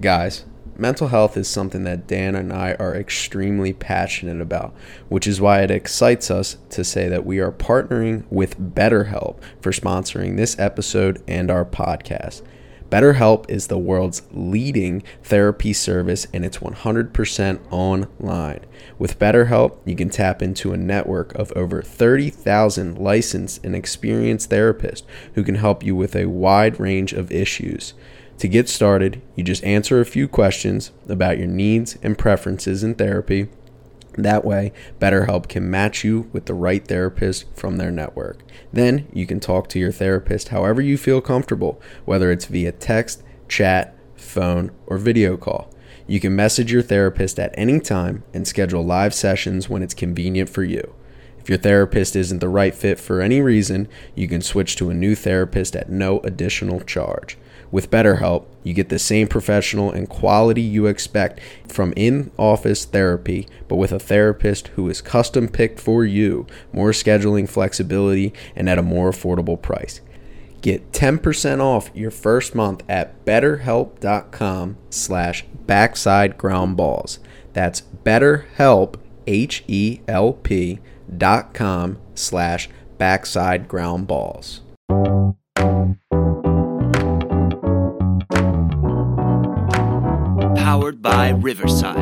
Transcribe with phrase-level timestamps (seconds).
[0.00, 0.44] Guys,
[0.76, 4.72] mental health is something that Dan and I are extremely passionate about,
[5.08, 9.72] which is why it excites us to say that we are partnering with BetterHelp for
[9.72, 12.42] sponsoring this episode and our podcast.
[12.90, 18.60] BetterHelp is the world's leading therapy service and it's 100% online.
[19.00, 25.02] With BetterHelp, you can tap into a network of over 30,000 licensed and experienced therapists
[25.34, 27.94] who can help you with a wide range of issues.
[28.38, 32.94] To get started, you just answer a few questions about your needs and preferences in
[32.94, 33.48] therapy.
[34.14, 38.44] That way, BetterHelp can match you with the right therapist from their network.
[38.72, 43.24] Then you can talk to your therapist however you feel comfortable, whether it's via text,
[43.48, 45.72] chat, phone, or video call.
[46.06, 50.48] You can message your therapist at any time and schedule live sessions when it's convenient
[50.48, 50.94] for you.
[51.40, 54.94] If your therapist isn't the right fit for any reason, you can switch to a
[54.94, 57.36] new therapist at no additional charge.
[57.70, 63.46] With BetterHelp, you get the same professional and quality you expect from in office therapy,
[63.68, 68.78] but with a therapist who is custom picked for you, more scheduling flexibility, and at
[68.78, 70.00] a more affordable price.
[70.60, 77.20] Get 10% off your first month at betterhelp.com slash backside ground balls.
[77.52, 80.80] That's betterhelp, H-E-L-P
[81.16, 84.60] dot com slash backside ground balls.
[90.68, 91.96] Powered by Riverside.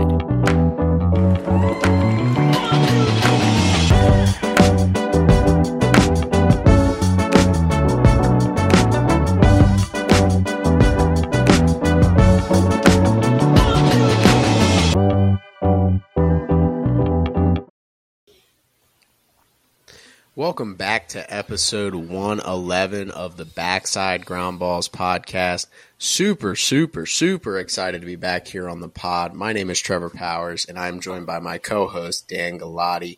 [20.34, 25.66] Welcome back to episode 111 of the Backside Ground Balls podcast.
[25.98, 29.32] Super, super, super excited to be back here on the pod.
[29.32, 33.16] My name is Trevor Powers, and I'm joined by my co host, Dan Galati.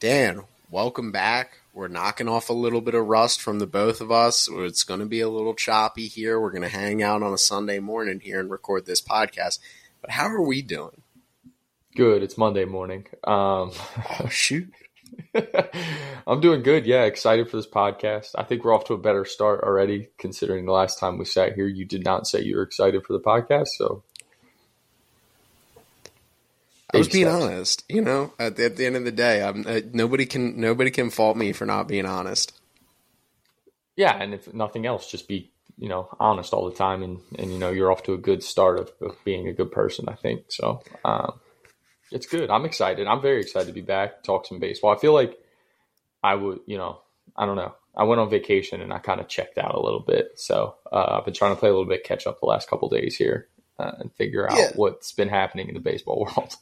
[0.00, 1.60] Dan, welcome back.
[1.72, 4.48] We're knocking off a little bit of rust from the both of us.
[4.50, 6.40] It's going to be a little choppy here.
[6.40, 9.60] We're going to hang out on a Sunday morning here and record this podcast.
[10.00, 11.02] But how are we doing?
[11.94, 12.24] Good.
[12.24, 13.06] It's Monday morning.
[13.22, 13.70] Um,
[14.18, 14.72] oh, shoot.
[16.26, 16.86] I'm doing good.
[16.86, 18.30] Yeah, excited for this podcast.
[18.36, 21.54] I think we're off to a better start already, considering the last time we sat
[21.54, 23.68] here, you did not say you were excited for the podcast.
[23.76, 24.02] So
[26.92, 27.42] I was being steps.
[27.42, 27.84] honest.
[27.88, 31.10] You know, at the, at the, end of the day, uh, nobody can nobody can
[31.10, 32.52] fault me for not being honest.
[33.96, 37.52] Yeah, and if nothing else, just be you know honest all the time, and and
[37.52, 40.06] you know you're off to a good start of, of being a good person.
[40.08, 40.82] I think so.
[41.04, 41.40] Um,
[42.10, 42.50] it's good.
[42.50, 43.06] I'm excited.
[43.06, 44.94] I'm very excited to be back, talk some baseball.
[44.94, 45.38] I feel like
[46.22, 47.00] I would, you know,
[47.36, 47.74] I don't know.
[47.96, 50.32] I went on vacation and I kind of checked out a little bit.
[50.36, 52.88] So uh, I've been trying to play a little bit catch up the last couple
[52.88, 54.70] days here uh, and figure out yeah.
[54.74, 56.56] what's been happening in the baseball world.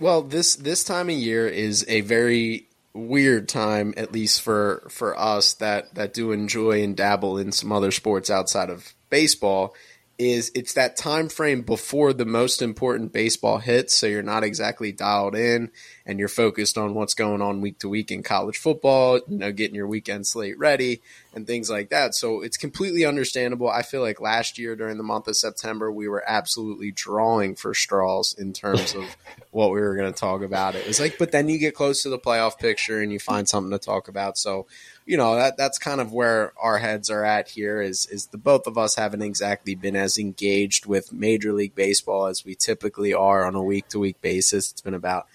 [0.00, 5.18] Well, this this time of year is a very weird time, at least for for
[5.18, 9.74] us that that do enjoy and dabble in some other sports outside of baseball
[10.18, 14.90] is it's that time frame before the most important baseball hits so you're not exactly
[14.90, 15.70] dialed in
[16.04, 19.52] and you're focused on what's going on week to week in college football you know
[19.52, 21.00] getting your weekend slate ready
[21.38, 22.14] and things like that.
[22.14, 23.68] So it's completely understandable.
[23.70, 27.74] I feel like last year during the month of september we were absolutely drawing for
[27.74, 29.04] straws in terms of
[29.50, 30.74] what we were going to talk about.
[30.74, 33.48] It was like but then you get close to the playoff picture and you find
[33.48, 34.36] something to talk about.
[34.36, 34.66] So
[35.08, 38.36] you know that that's kind of where our heads are at here is is the
[38.36, 43.14] both of us haven't exactly been as engaged with major league baseball as we typically
[43.14, 44.70] are on a week to week basis.
[44.70, 45.26] It's been about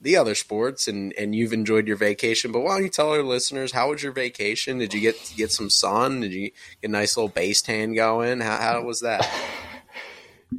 [0.00, 2.52] the other sports and and you've enjoyed your vacation.
[2.52, 4.78] But why don't you tell our listeners how was your vacation?
[4.78, 6.20] Did you get get some sun?
[6.20, 8.38] Did you get a nice little base tan going?
[8.38, 9.28] How, how was that?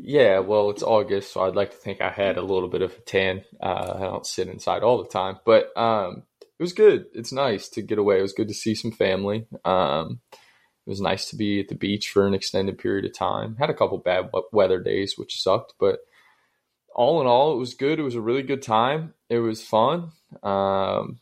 [0.02, 2.92] Yeah well it's august so i'd like to think i had a little bit of
[2.92, 3.46] a tan.
[3.60, 5.40] Uh, i don't sit inside all the time.
[5.46, 6.24] But um
[6.60, 7.06] it was good.
[7.14, 8.20] It's nice to get away.
[8.20, 9.46] It was good to see some family.
[9.64, 13.58] Um, it was nice to be at the beach for an extended period of time.
[13.58, 16.00] Had a couple bad weather days, which sucked, but
[16.96, 18.00] all in all, it was good.
[18.00, 19.14] It was a really good time.
[19.30, 20.12] It was fun,
[20.42, 21.20] um,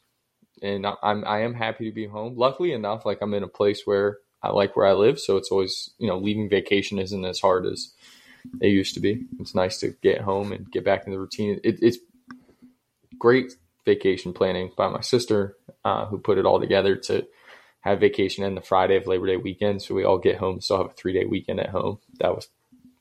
[0.61, 2.37] and I'm I am happy to be home.
[2.37, 5.51] Luckily enough, like I'm in a place where I like where I live, so it's
[5.51, 7.91] always you know leaving vacation isn't as hard as
[8.61, 9.25] it used to be.
[9.39, 11.59] It's nice to get home and get back in the routine.
[11.63, 11.97] It, it's
[13.19, 13.51] great
[13.85, 17.25] vacation planning by my sister, uh, who put it all together to
[17.81, 19.81] have vacation in the Friday of Labor Day weekend.
[19.81, 21.99] So we all get home, still have a three day weekend at home.
[22.19, 22.47] That was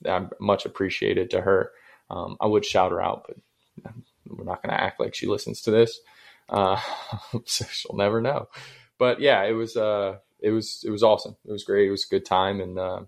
[0.07, 1.71] I'm much appreciated to her.
[2.11, 3.93] Um, I would shout her out, but
[4.27, 5.99] we're not going to act like she listens to this.
[6.49, 6.81] Uh,
[7.45, 8.49] so she'll never know.
[8.99, 11.37] But yeah, it was, uh, it was, it was awesome.
[11.47, 11.89] It was great.
[11.89, 12.61] It was a good time.
[12.61, 13.01] And, uh,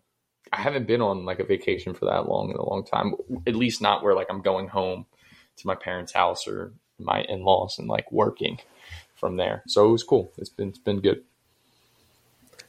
[0.53, 3.15] I haven't been on like a vacation for that long in a long time.
[3.47, 5.07] At least not where like I'm going home
[5.57, 8.59] to my parents' house or my in laws and like working
[9.15, 9.63] from there.
[9.67, 10.33] So it was cool.
[10.39, 11.23] It's been it's been good.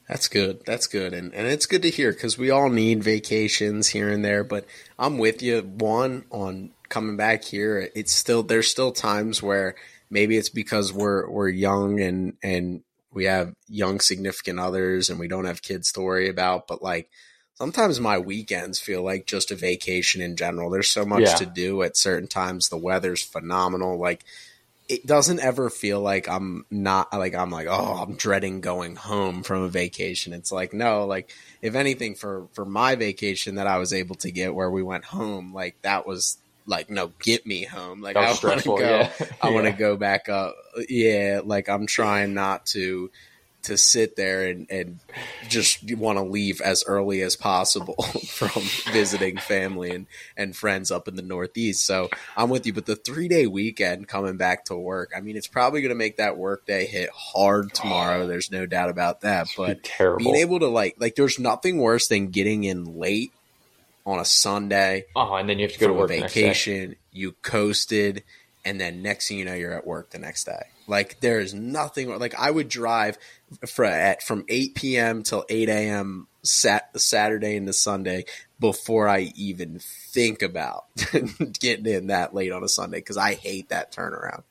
[0.07, 0.61] That's good.
[0.65, 1.13] That's good.
[1.13, 4.43] And and it's good to hear because we all need vacations here and there.
[4.43, 4.65] But
[4.97, 5.61] I'm with you.
[5.61, 7.89] One on coming back here.
[7.93, 9.75] It's still there's still times where
[10.09, 15.27] maybe it's because we're we're young and and we have young significant others and we
[15.27, 16.67] don't have kids to worry about.
[16.67, 17.09] But like
[17.57, 20.69] sometimes my weekends feel like just a vacation in general.
[20.69, 21.35] There's so much Yeah.
[21.35, 22.69] to do at certain times.
[22.69, 23.97] The weather's phenomenal.
[23.97, 24.23] Like
[24.89, 29.43] it doesn't ever feel like I'm not like I'm like oh I'm dreading going home
[29.43, 30.31] from a vacation.
[30.33, 31.29] It's like no, like
[31.61, 35.03] if anything for for my vacation that I was able to get where we went
[35.05, 38.01] home, like that was like no, get me home.
[38.01, 38.79] Like I want to go.
[38.79, 39.11] yeah.
[39.41, 39.77] I want to Yeah.
[39.77, 40.55] go back up.
[40.87, 43.09] Yeah, like I'm trying not to
[43.67, 44.99] to sit there and, and
[45.49, 48.61] just want to leave as early as possible from
[48.91, 51.85] visiting family and, and friends up in the Northeast.
[51.85, 52.73] So I'm with you.
[52.73, 55.95] But the three day weekend coming back to work, I mean, it's probably going to
[55.95, 58.23] make that work day hit hard tomorrow.
[58.23, 58.27] Oh.
[58.27, 59.47] There's no doubt about that.
[59.55, 60.31] But terrible.
[60.31, 63.31] being able to like, like, there's nothing worse than getting in late
[64.05, 66.41] on a Sunday oh, and then you have to go to work a next day.
[66.43, 68.23] vacation, you coasted,
[68.63, 70.67] and then next thing you know, you're at work the next day.
[70.87, 73.17] Like there is nothing like I would drive
[73.67, 75.23] for, at from 8 p.m.
[75.23, 76.27] till 8 a.m.
[76.43, 78.25] Sat Saturday into Sunday
[78.59, 80.85] before I even think about
[81.59, 84.43] getting in that late on a Sunday because I hate that turnaround.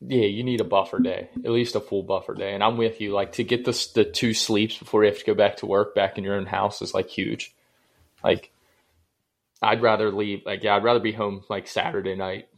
[0.00, 2.54] Yeah, you need a buffer day, at least a full buffer day.
[2.54, 3.12] And I'm with you.
[3.12, 5.94] Like to get the the two sleeps before you have to go back to work,
[5.94, 7.54] back in your own house, is like huge.
[8.24, 8.50] Like,
[9.60, 10.44] I'd rather leave.
[10.44, 12.48] Like, yeah, I'd rather be home like Saturday night,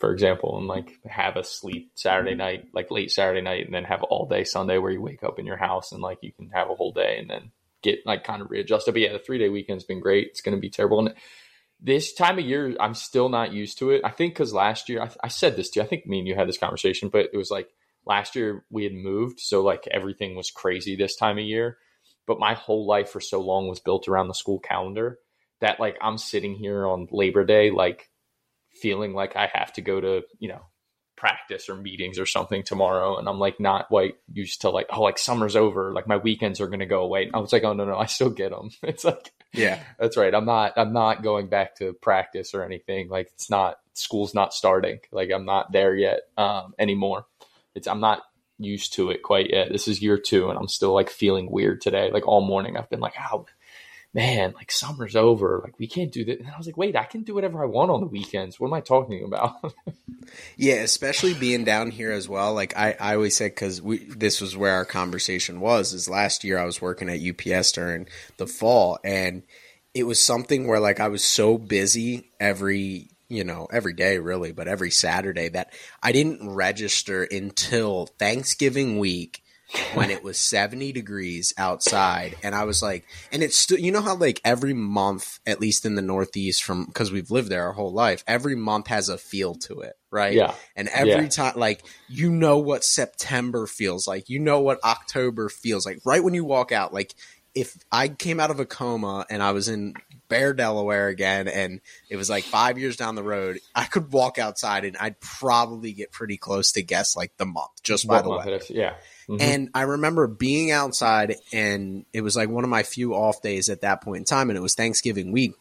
[0.00, 2.38] for example, and like have a sleep Saturday mm-hmm.
[2.38, 5.38] night, like late Saturday night, and then have all day Sunday where you wake up
[5.38, 7.52] in your house and like you can have a whole day and then
[7.82, 8.94] get like kind of readjusted.
[8.94, 10.28] But yeah, the three day weekend's been great.
[10.28, 11.00] It's going to be terrible.
[11.00, 11.14] And
[11.82, 14.00] this time of year, I'm still not used to it.
[14.02, 15.84] I think because last year, I, I said this to you.
[15.84, 17.68] I think me and you had this conversation, but it was like
[18.06, 21.76] last year we had moved, so like everything was crazy this time of year.
[22.26, 25.18] But my whole life for so long was built around the school calendar
[25.60, 28.10] that like I'm sitting here on Labor Day, like
[28.72, 30.62] feeling like I have to go to you know
[31.16, 35.02] practice or meetings or something tomorrow, and I'm like not quite used to like oh
[35.02, 37.24] like summer's over, like my weekends are gonna go away.
[37.24, 38.70] And I was like oh no no I still get them.
[38.82, 40.34] It's like Yeah, that's right.
[40.34, 43.08] I'm not I'm not going back to practice or anything.
[43.08, 45.00] Like it's not school's not starting.
[45.12, 47.26] Like I'm not there yet um anymore.
[47.74, 48.22] It's I'm not
[48.58, 49.70] used to it quite yet.
[49.70, 52.10] This is year 2 and I'm still like feeling weird today.
[52.10, 53.46] Like all morning I've been like, "Oh,
[54.12, 55.60] man, like summer's over.
[55.62, 57.66] Like we can't do that." And I was like, "Wait, I can do whatever I
[57.66, 58.58] want on the weekends.
[58.58, 59.74] What am I talking about?"
[60.56, 62.54] Yeah, especially being down here as well.
[62.54, 65.92] Like I, I always said, because we this was where our conversation was.
[65.92, 69.42] Is last year I was working at UPS during the fall, and
[69.94, 74.52] it was something where like I was so busy every you know every day really,
[74.52, 75.72] but every Saturday that
[76.02, 79.39] I didn't register until Thanksgiving week
[79.94, 84.00] when it was 70 degrees outside and i was like and it's still you know
[84.00, 87.72] how like every month at least in the northeast from because we've lived there our
[87.72, 90.54] whole life every month has a feel to it right yeah.
[90.74, 91.28] and every Yeah.
[91.28, 94.28] time, like, you know what September feels like.
[94.28, 96.00] You know what October feels like.
[96.04, 97.14] Right when you walk out, like,
[97.54, 99.94] if I came out of a coma and I was in
[100.28, 104.38] Bear, Delaware again, and it was like five years down the road, I could walk
[104.38, 108.30] outside and I'd probably get pretty close to guess like the month just by the
[108.30, 108.60] way.
[108.68, 108.94] Yeah.
[109.30, 109.40] Mhm.
[109.40, 113.70] And I remember being outside, and it was like one of my few off days
[113.70, 115.54] at that point in time, and it was Thanksgiving week.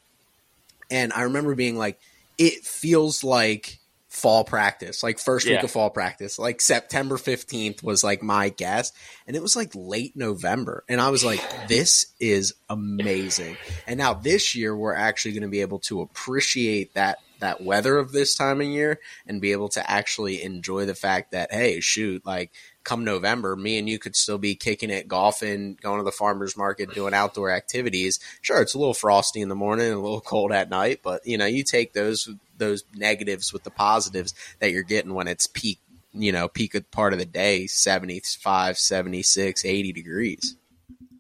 [0.90, 2.00] And I remember being like,
[2.38, 6.40] it feels like fall practice, like first week of fall practice.
[6.40, 8.92] Like September 15th was like my guess.
[9.28, 10.84] And it was like late November.
[10.90, 13.56] And I was like, this is amazing.
[13.86, 17.20] And now this year, we're actually going to be able to appreciate that.
[17.40, 21.32] That weather of this time of year and be able to actually enjoy the fact
[21.32, 22.52] that, hey, shoot, like
[22.90, 26.58] come November, me and you could still be kicking it, golfing, going to the farmers
[26.58, 28.20] market, doing outdoor activities.
[28.42, 31.38] Sure, it's a little frosty in the morning a little cold at night, but you
[31.38, 32.28] know, you take those
[32.58, 35.80] those negatives with the positives that you're getting when it's peak,
[36.14, 40.56] you know, peak of part of the day, 75, 76, 80 degrees.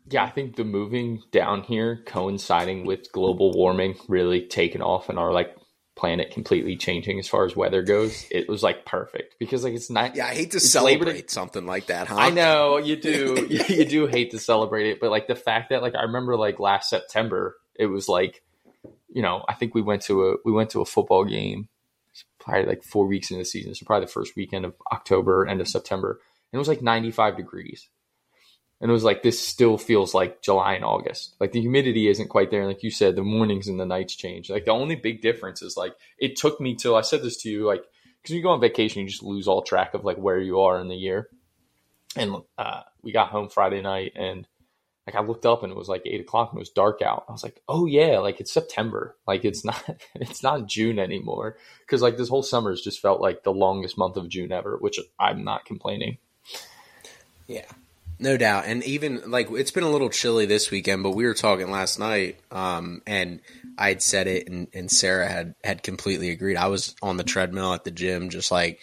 [0.10, 5.20] Yeah, I think the moving down here coinciding with global warming really taking off and
[5.20, 5.56] our like
[6.00, 8.26] planet completely changing as far as weather goes.
[8.32, 11.88] It was like perfect because like it's not Yeah, I hate to celebrate something like
[11.88, 12.16] that, huh?
[12.16, 13.46] I know you do.
[13.50, 16.38] you, you do hate to celebrate it, but like the fact that like I remember
[16.38, 18.42] like last September, it was like,
[19.10, 21.68] you know, I think we went to a we went to a football game,
[22.40, 25.60] probably like four weeks into the season, so probably the first weekend of October, end
[25.60, 27.90] of September, and it was like ninety five degrees,
[28.82, 31.36] and it was like this still feels like July and August.
[31.40, 32.62] Like the humidity isn't quite there.
[32.62, 34.50] And like you said, the mornings and the nights change.
[34.50, 37.50] Like the only big difference is like it took me till I said this to
[37.50, 37.84] you, like
[38.22, 40.80] because you go on vacation, you just lose all track of like where you are
[40.80, 41.30] in the year.
[42.16, 44.48] And uh, we got home Friday night, and
[45.06, 47.26] like I looked up and it was like eight o'clock and it was dark out.
[47.28, 49.16] I was like, oh yeah, like it's September.
[49.28, 49.84] Like it's not
[50.16, 53.98] it's not June anymore because like this whole summer has just felt like the longest
[53.98, 56.18] month of June ever, which I'm not complaining.
[57.48, 57.66] Yeah,
[58.20, 58.66] no doubt.
[58.68, 62.00] And even like it's been a little chilly this weekend, but we were talking last
[62.00, 63.40] night, um, and
[63.78, 66.58] I'd said it, and, and Sarah had had completely agreed.
[66.58, 68.80] I was on the treadmill at the gym, just like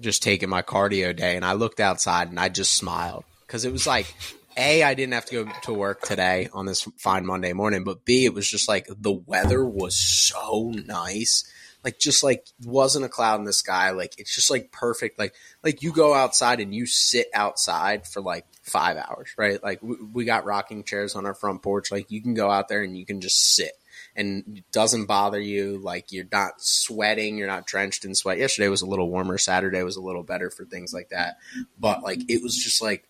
[0.00, 3.72] just taking my cardio day, and I looked outside and I just smiled because it
[3.72, 4.14] was like
[4.56, 8.04] a, I didn't have to go to work today on this fine Monday morning, but
[8.04, 11.50] B, it was just like the weather was so nice.
[11.82, 13.90] Like just like wasn't a cloud in the sky.
[13.90, 15.18] Like it's just like perfect.
[15.18, 19.62] Like like you go outside and you sit outside for like five hours, right?
[19.62, 21.92] Like we, we got rocking chairs on our front porch.
[21.92, 23.72] Like you can go out there and you can just sit
[24.16, 25.78] and it doesn't bother you.
[25.78, 28.38] Like you're not sweating, you're not drenched in sweat.
[28.38, 29.38] Yesterday was a little warmer.
[29.38, 31.36] Saturday was a little better for things like that.
[31.78, 33.06] But like it was just like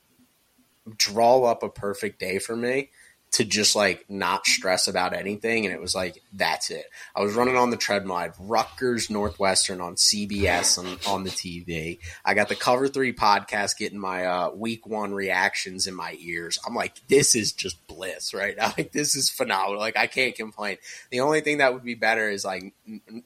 [0.99, 2.91] draw up a perfect day for me
[3.35, 5.67] to just like not stress about anything.
[5.67, 6.85] And it was like, that's it.
[7.17, 8.15] I was running on the treadmill.
[8.15, 11.99] I had Rutgers Northwestern on CBS on, on the TV.
[12.25, 16.61] I got the Cover Three podcast getting my uh, week one reactions in my ears.
[16.65, 18.57] I'm like, this is just bliss, right?
[18.77, 19.79] Like, this is phenomenal.
[19.79, 20.79] Like, I can't complain.
[21.11, 22.73] The only thing that would be better is like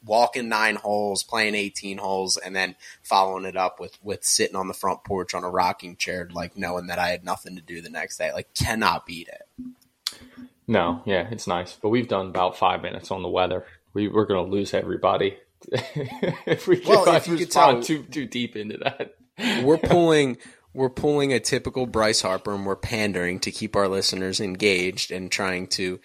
[0.05, 4.69] walking nine holes, playing 18 holes, and then following it up with, with sitting on
[4.69, 7.81] the front porch on a rocking chair, like knowing that I had nothing to do
[7.81, 8.33] the next day.
[8.33, 9.48] Like, cannot beat it.
[10.67, 11.79] No, yeah, it's nice.
[11.81, 13.65] But we've done about five minutes on the weather.
[13.95, 15.39] We, we're going to lose everybody
[15.73, 19.17] if we well, if you could tell, too too deep into that.
[19.65, 20.39] we're pulling
[20.73, 25.31] we're pulling a typical Bryce Harper, and we're pandering to keep our listeners engaged and
[25.31, 26.01] trying to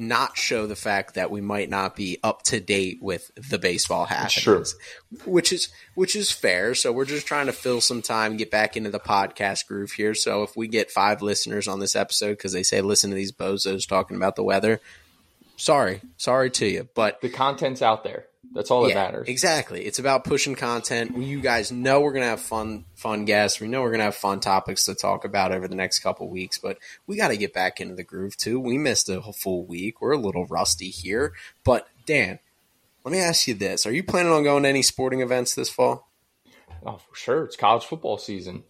[0.00, 4.04] not show the fact that we might not be up to date with the baseball
[4.06, 4.74] happenings,
[5.24, 6.74] which is which is fair.
[6.74, 10.14] So we're just trying to fill some time, get back into the podcast groove here.
[10.14, 13.32] So if we get five listeners on this episode because they say listen to these
[13.32, 14.80] bozos talking about the weather,
[15.56, 18.26] sorry, sorry to you, but the content's out there.
[18.52, 19.28] That's all that yeah, matters.
[19.28, 19.84] Exactly.
[19.84, 21.16] It's about pushing content.
[21.16, 23.60] You guys know we're gonna have fun, fun guests.
[23.60, 26.58] We know we're gonna have fun topics to talk about over the next couple weeks.
[26.58, 28.58] But we got to get back into the groove too.
[28.58, 30.00] We missed a full week.
[30.00, 31.34] We're a little rusty here.
[31.64, 32.38] But Dan,
[33.04, 35.70] let me ask you this: Are you planning on going to any sporting events this
[35.70, 36.08] fall?
[36.84, 37.44] Oh, for sure.
[37.44, 38.64] It's college football season.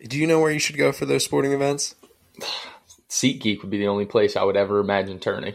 [0.00, 1.94] Do you know where you should go for those sporting events?
[3.08, 5.54] SeatGeek would be the only place I would ever imagine turning.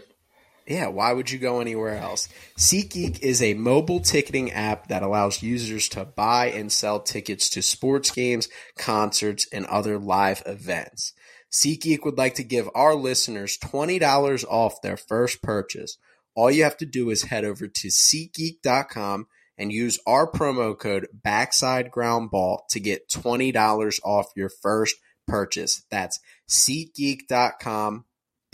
[0.68, 2.28] Yeah, why would you go anywhere else?
[2.58, 7.62] SeatGeek is a mobile ticketing app that allows users to buy and sell tickets to
[7.62, 11.14] sports games, concerts, and other live events.
[11.50, 15.98] SeatGeek would like to give our listeners $20 off their first purchase.
[16.36, 21.08] All you have to do is head over to SeatGeek.com and use our promo code
[21.14, 24.98] Backside Ground Ball to get $20 off your first
[25.28, 25.84] purchase.
[25.90, 26.20] That's
[26.50, 28.04] SeatGeek.com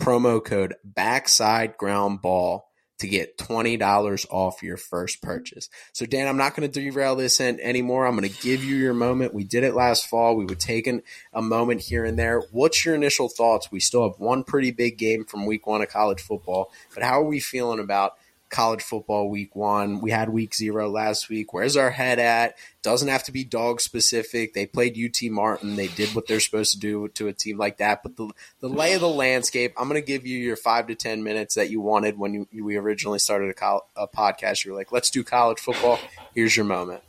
[0.00, 5.68] promo code backside ground ball to get $20 off your first purchase.
[5.92, 8.06] So Dan, I'm not going to derail this in anymore.
[8.06, 9.34] I'm going to give you your moment.
[9.34, 10.36] We did it last fall.
[10.36, 12.40] We would take an, a moment here and there.
[12.52, 13.72] What's your initial thoughts?
[13.72, 17.20] We still have one pretty big game from week one of college football, but how
[17.20, 18.14] are we feeling about
[18.54, 20.00] college football week one.
[20.00, 21.52] We had week zero last week.
[21.52, 22.56] Where's our head at?
[22.82, 24.54] Doesn't have to be dog specific.
[24.54, 25.74] They played UT Martin.
[25.74, 28.04] They did what they're supposed to do to a team like that.
[28.04, 28.30] But the,
[28.60, 31.56] the lay of the landscape, I'm going to give you your five to 10 minutes
[31.56, 34.64] that you wanted when you, we originally started a, col- a podcast.
[34.64, 35.98] You were like, let's do college football.
[36.32, 37.02] Here's your moment.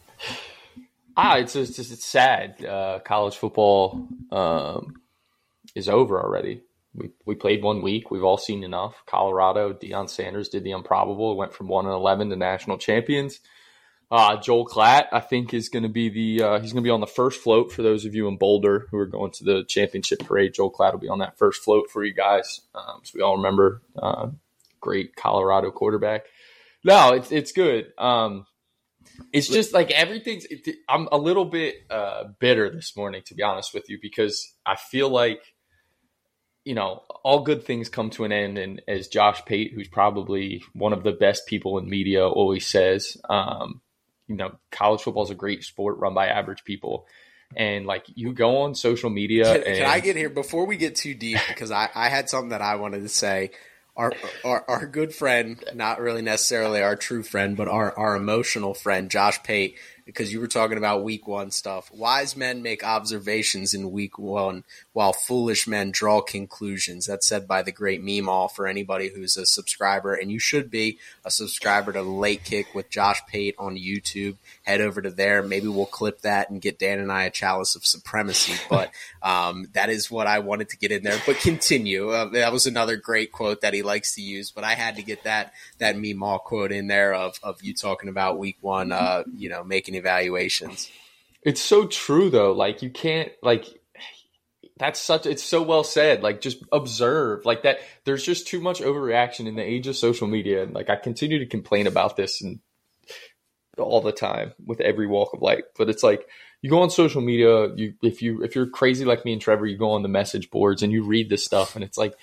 [1.15, 2.65] Ah, it's just, it's sad.
[2.65, 4.95] Uh, college football um,
[5.75, 6.63] is over already
[6.95, 8.09] we, we played one week.
[8.09, 9.03] We've all seen enough.
[9.05, 11.35] Colorado, Deion Sanders did the improbable.
[11.35, 13.39] Went from one and eleven to national champions.
[14.11, 16.91] Uh, Joel Klatt, I think, is going to be the uh, he's going to be
[16.91, 19.63] on the first float for those of you in Boulder who are going to the
[19.67, 20.53] championship parade.
[20.53, 22.61] Joel Klatt will be on that first float for you guys.
[22.75, 24.27] Um, so we all remember uh,
[24.79, 26.25] great Colorado quarterback.
[26.83, 27.93] No, it's it's good.
[27.97, 28.45] Um,
[29.33, 30.45] it's just like everything's.
[30.45, 34.53] It, I'm a little bit uh, bitter this morning, to be honest with you, because
[34.65, 35.41] I feel like
[36.65, 38.57] you know, all good things come to an end.
[38.57, 43.17] And as Josh Pate, who's probably one of the best people in media, always says,
[43.29, 43.81] um,
[44.27, 47.05] you know, college football is a great sport run by average people.
[47.55, 49.45] And like you go on social media.
[49.45, 51.37] Can, and- can I get here before we get too deep?
[51.47, 53.51] Because I, I had something that I wanted to say.
[53.95, 54.11] Our,
[54.43, 59.09] our, our good friend, not really necessarily our true friend, but our, our emotional friend,
[59.09, 61.91] Josh Pate, because you were talking about week one stuff.
[61.91, 67.07] Wise men make observations in week one, while foolish men draw conclusions.
[67.07, 70.99] That's said by the great Meemaw for anybody who's a subscriber, and you should be
[71.25, 74.35] a subscriber to Late Kick with Josh Pate on YouTube.
[74.63, 75.41] Head over to there.
[75.41, 78.53] Maybe we'll clip that and get Dan and I a chalice of supremacy.
[78.69, 78.91] But
[79.23, 81.19] um, that is what I wanted to get in there.
[81.25, 82.11] But continue.
[82.11, 84.51] Uh, that was another great quote that he likes to use.
[84.51, 88.09] But I had to get that that Meemaw quote in there of of you talking
[88.09, 88.91] about week one.
[88.91, 90.91] Uh, you know, making evaluations.
[91.41, 92.51] It's so true though.
[92.51, 93.65] Like you can't like
[94.77, 98.81] that's such it's so well said like just observe like that there's just too much
[98.81, 102.41] overreaction in the age of social media and like i continue to complain about this
[102.41, 102.59] and
[103.77, 106.27] all the time with every walk of life but it's like
[106.61, 109.65] you go on social media you if you if you're crazy like me and trevor
[109.65, 112.15] you go on the message boards and you read this stuff and it's like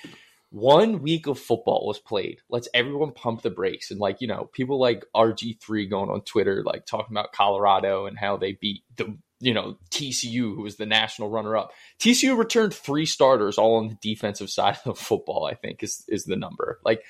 [0.53, 2.37] one week of football was played.
[2.47, 3.89] Let's everyone pump the brakes.
[3.89, 8.19] And like, you know, people like RG3 going on Twitter, like talking about Colorado and
[8.19, 11.71] how they beat the, you know, TCU, who was the national runner up.
[11.99, 16.05] TCU returned three starters all on the defensive side of the football, I think is,
[16.07, 16.79] is the number.
[16.85, 17.01] Like,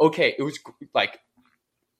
[0.00, 0.58] okay, it was
[0.94, 1.18] like,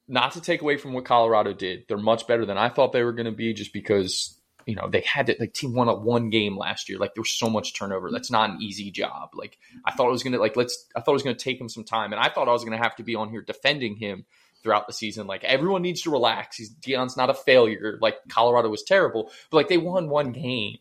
[0.08, 1.82] not to take away from what Colorado did.
[1.88, 4.88] They're much better than I thought they were going to be just because you know
[4.90, 6.98] they had to like team won a one game last year.
[6.98, 8.10] Like there was so much turnover.
[8.10, 9.30] That's not an easy job.
[9.34, 11.68] Like i thought it was gonna like let's i thought it was gonna take him
[11.68, 14.26] some time and i thought i was gonna have to be on here defending him
[14.62, 15.28] throughout the season.
[15.28, 16.56] Like everyone needs to relax.
[16.56, 17.98] He's deion's not a failure.
[18.02, 20.78] Like colorado was terrible but like they won one game.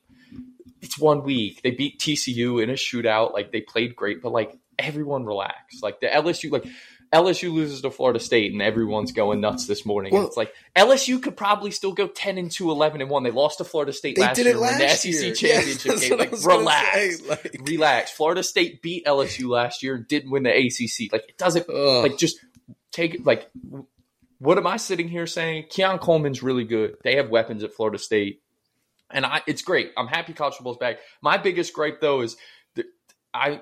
[0.81, 1.61] It's one week.
[1.61, 3.33] They beat tcu in a shootout.
[3.33, 5.81] Like they played great but like everyone relax.
[5.83, 6.65] Like the lsu like
[7.13, 10.13] LSU loses to Florida State and everyone's going nuts this morning.
[10.13, 13.23] Well, it's like LSU could probably still go 10 and 2, 11 and 1.
[13.23, 15.33] They lost to Florida State last year in the SEC year.
[15.35, 16.17] championship yes, game.
[16.17, 17.19] Like, relax.
[17.19, 17.55] Say, like...
[17.61, 18.11] Relax.
[18.11, 21.11] Florida State beat LSU last year and didn't win the ACC.
[21.11, 22.03] Like, it doesn't, Ugh.
[22.03, 22.37] like, just
[22.91, 23.25] take it.
[23.25, 23.49] Like,
[24.39, 25.65] what am I sitting here saying?
[25.69, 26.97] Keon Coleman's really good.
[27.03, 28.41] They have weapons at Florida State.
[29.11, 29.91] And I, it's great.
[29.95, 30.97] I'm happy college football's back.
[31.21, 32.35] My biggest gripe, though, is
[32.73, 32.85] that
[33.33, 33.61] I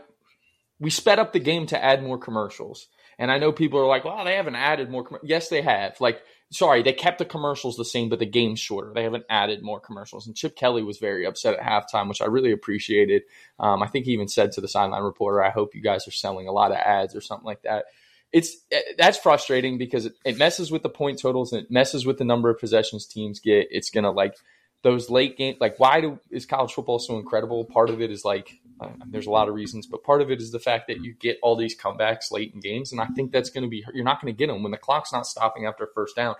[0.79, 2.87] we sped up the game to add more commercials.
[3.17, 5.03] And I know people are like, well, they haven't added more.
[5.03, 5.19] Com-.
[5.23, 5.99] Yes, they have.
[5.99, 8.91] Like, sorry, they kept the commercials the same, but the game's shorter.
[8.93, 10.27] They haven't added more commercials.
[10.27, 13.23] And Chip Kelly was very upset at halftime, which I really appreciated.
[13.59, 16.11] Um, I think he even said to the sideline reporter, I hope you guys are
[16.11, 17.85] selling a lot of ads or something like that.
[18.31, 22.05] It's eh, that's frustrating because it, it messes with the point totals and it messes
[22.05, 23.67] with the number of possessions teams get.
[23.69, 24.35] It's gonna like
[24.83, 27.65] those late game like why do is college football so incredible?
[27.65, 30.41] Part of it is like uh, there's a lot of reasons but part of it
[30.41, 33.31] is the fact that you get all these comebacks late in games and i think
[33.31, 35.67] that's going to be you're not going to get them when the clock's not stopping
[35.67, 36.33] after first down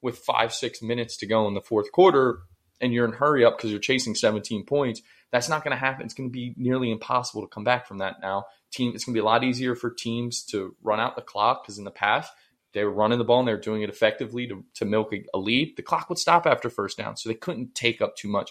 [0.00, 2.38] with five six minutes to go in the fourth quarter
[2.80, 5.02] and you're in hurry up because you're chasing 17 points.
[5.30, 6.06] That's not going to happen.
[6.06, 8.46] It's going to be nearly impossible to come back from that now.
[8.72, 11.62] Team it's going to be a lot easier for teams to run out the clock
[11.62, 12.32] because in the past
[12.72, 15.24] they were running the ball and they were doing it effectively to, to milk a,
[15.34, 15.76] a lead.
[15.76, 18.50] The clock would stop after first down, so they couldn't take up too much.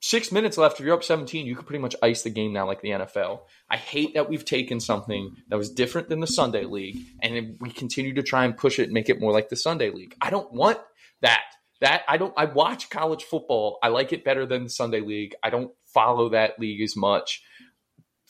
[0.00, 0.80] Six minutes left.
[0.80, 3.42] If you're up 17, you could pretty much ice the game now, like the NFL.
[3.70, 7.70] I hate that we've taken something that was different than the Sunday League and we
[7.70, 10.16] continue to try and push it and make it more like the Sunday League.
[10.20, 10.78] I don't want
[11.20, 11.42] that.
[11.80, 12.32] That I don't.
[12.36, 13.78] I watch college football.
[13.82, 15.34] I like it better than the Sunday League.
[15.42, 17.42] I don't follow that league as much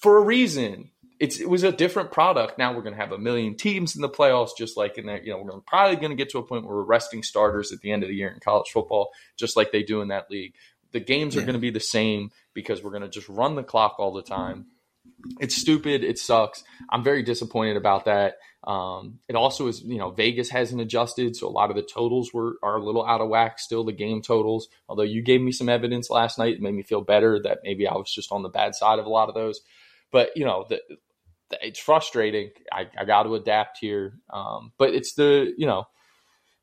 [0.03, 0.91] for a reason
[1.23, 2.59] it's it was a different product.
[2.59, 5.25] Now we're going to have a million teams in the playoffs, just like in that.
[5.25, 7.81] You know, we're probably going to get to a point where we're resting starters at
[7.81, 10.55] the end of the year in college football, just like they do in that league.
[10.91, 11.43] The games yeah.
[11.43, 14.13] are going to be the same because we're going to just run the clock all
[14.13, 14.67] the time.
[15.39, 16.03] It's stupid.
[16.03, 16.65] It sucks.
[16.91, 18.39] I'm very disappointed about that.
[18.65, 22.35] Um, it also is, you know, Vegas hasn't adjusted, so a lot of the totals
[22.35, 23.61] were are a little out of whack.
[23.61, 24.67] Still, the game totals.
[24.89, 27.87] Although you gave me some evidence last night, it made me feel better that maybe
[27.87, 29.61] I was just on the bad side of a lot of those.
[30.11, 30.81] But you know, the,
[31.61, 32.51] it's frustrating.
[32.71, 35.87] I, I got to adapt here, um, but it's the you know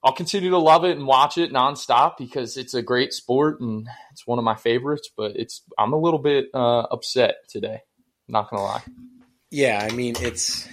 [0.03, 3.87] I'll continue to love it and watch it nonstop because it's a great sport and
[4.11, 5.09] it's one of my favorites.
[5.15, 7.81] But it's I'm a little bit uh, upset today.
[8.27, 8.83] Not gonna lie.
[9.51, 10.67] Yeah, I mean it's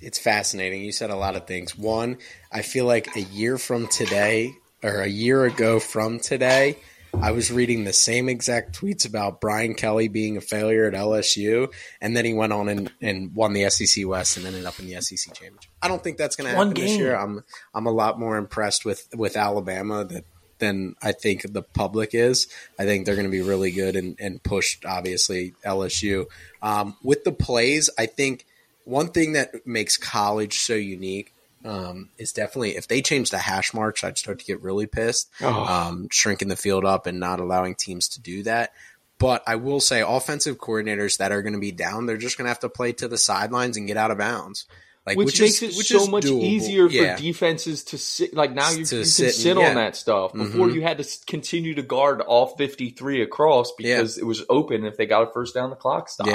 [0.00, 0.82] it's fascinating.
[0.82, 1.76] You said a lot of things.
[1.76, 2.18] One,
[2.52, 6.78] I feel like a year from today or a year ago from today,
[7.14, 11.72] I was reading the same exact tweets about Brian Kelly being a failure at LSU,
[12.00, 14.86] and then he went on and, and won the SEC West and ended up in
[14.86, 15.70] the SEC championship.
[15.82, 17.16] I don't think that's going to happen this year.
[17.16, 17.44] I'm
[17.74, 20.24] I'm a lot more impressed with with Alabama that
[20.60, 22.46] than I think the public is.
[22.78, 26.26] I think they're going to be really good and, and pushed obviously LSU
[26.62, 27.90] um, with the plays.
[27.98, 28.46] I think
[28.84, 31.32] one thing that makes college so unique
[31.64, 35.30] um, is definitely if they change the hash marks, I'd start to get really pissed.
[35.40, 35.48] Oh.
[35.64, 38.72] Um, shrinking the field up and not allowing teams to do that.
[39.18, 42.46] But I will say, offensive coordinators that are going to be down, they're just going
[42.46, 44.64] to have to play to the sidelines and get out of bounds.
[45.06, 46.42] like which, which, makes is it which so much doable.
[46.42, 47.16] easier Yeah.
[47.16, 48.34] for defenses to sit.
[48.34, 49.74] Like now, you, you can sit sit, and- on yeah.
[49.74, 50.32] that stuff.
[50.34, 50.74] Before Mhm.
[50.74, 54.84] you had to continue to guard all fifty three across because it was open.
[54.84, 56.28] If they got a first down, the clock stopped.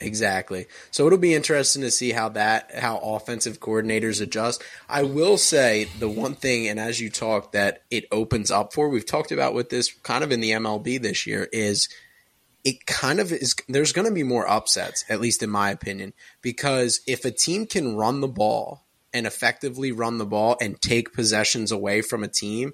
[0.00, 0.66] Exactly.
[0.90, 4.62] So it'll be interesting to see how that how offensive coordinators adjust.
[4.88, 8.88] I will say the one thing, and as you talk, that it opens up for
[8.88, 11.88] we've talked about with this kind of in the MLB this year is
[12.64, 16.14] it kind of is there's going to be more upsets at least in my opinion
[16.40, 21.12] because if a team can run the ball and effectively run the ball and take
[21.12, 22.72] possessions away from a team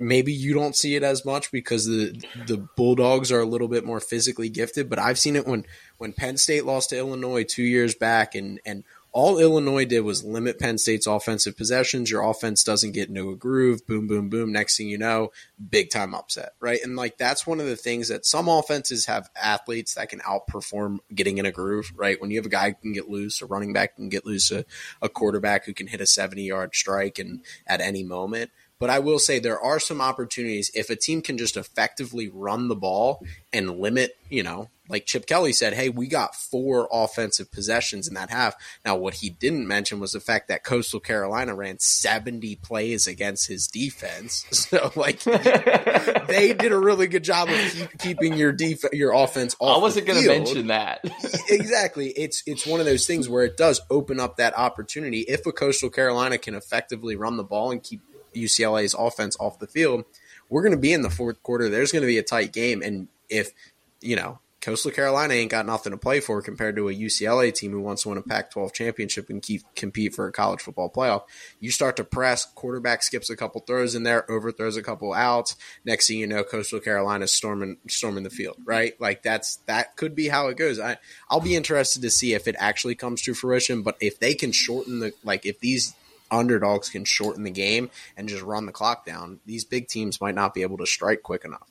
[0.00, 3.84] maybe you don't see it as much because the the Bulldogs are a little bit
[3.84, 5.66] more physically gifted, but I've seen it when
[5.98, 10.24] when Penn State lost to Illinois 2 years back and and all Illinois did was
[10.24, 12.10] limit Penn State's offensive possessions.
[12.10, 13.84] Your offense doesn't get into a groove.
[13.86, 14.52] Boom, boom, boom.
[14.52, 15.32] Next thing you know,
[15.68, 16.78] big time upset, right?
[16.82, 20.98] And like that's one of the things that some offenses have athletes that can outperform
[21.12, 22.20] getting in a groove, right?
[22.20, 24.50] When you have a guy who can get loose, a running back can get loose,
[24.52, 24.64] a,
[25.02, 28.52] a quarterback who can hit a 70 yard strike and at any moment.
[28.80, 32.68] But I will say there are some opportunities if a team can just effectively run
[32.68, 37.52] the ball and limit, you know, like Chip Kelly said, hey, we got four offensive
[37.52, 38.54] possessions in that half.
[38.84, 43.46] Now, what he didn't mention was the fact that Coastal Carolina ran 70 plays against
[43.46, 44.46] his defense.
[44.70, 49.56] So, like, they did a really good job of keep, keeping your def- your offense
[49.58, 49.78] off.
[49.78, 51.00] I wasn't going to mention that.
[51.48, 52.10] exactly.
[52.10, 55.20] It's it's one of those things where it does open up that opportunity.
[55.20, 58.00] If a Coastal Carolina can effectively run the ball and keep
[58.34, 60.04] UCLA's offense off the field,
[60.48, 61.68] we're going to be in the fourth quarter.
[61.68, 63.52] There's going to be a tight game, and if
[64.00, 67.72] you know Coastal Carolina ain't got nothing to play for compared to a UCLA team
[67.72, 71.22] who wants to win a Pac-12 championship and keep compete for a college football playoff.
[71.60, 75.56] You start to press, quarterback skips a couple throws in there, overthrows a couple outs.
[75.84, 79.00] Next thing you know, Coastal Carolina's storming storming the field, right?
[79.00, 80.78] Like that's that could be how it goes.
[80.78, 80.98] I
[81.30, 83.82] I'll be interested to see if it actually comes to fruition.
[83.82, 85.94] But if they can shorten the like if these
[86.30, 90.34] underdogs can shorten the game and just run the clock down, these big teams might
[90.34, 91.68] not be able to strike quick enough.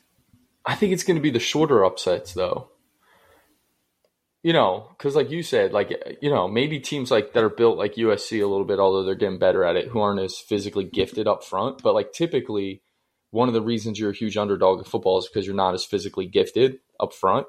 [0.65, 2.69] I think it's going to be the shorter upsets, though.
[4.43, 7.78] You know, because like you said, like you know, maybe teams like that are built
[7.78, 10.86] like USC a little bit, although they're getting better at it, who aren't as physically
[10.86, 11.84] gifted up front.
[11.84, 12.82] But like typically,
[13.32, 15.84] one of the reasons you're a huge underdog in football is because you're not as
[15.84, 17.48] physically gifted up front.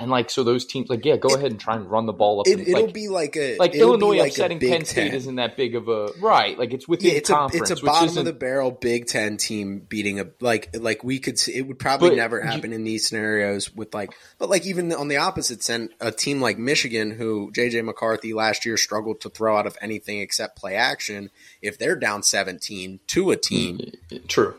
[0.00, 2.40] And like so, those teams like yeah, go ahead and try and run the ball
[2.40, 2.48] up.
[2.48, 5.14] It, and, it'll like, be like a like Illinois like upsetting Penn State Ten.
[5.14, 6.58] isn't that big of a right.
[6.58, 9.36] Like it's within Yeah, it's a conference, it's a bottom of the barrel Big Ten
[9.36, 12.82] team beating a like like we could see, it would probably never you- happen in
[12.82, 17.10] these scenarios with like but like even on the opposite end a team like Michigan
[17.10, 21.28] who JJ McCarthy last year struggled to throw out of anything except play action
[21.60, 23.92] if they're down 17 to a team
[24.28, 24.54] true.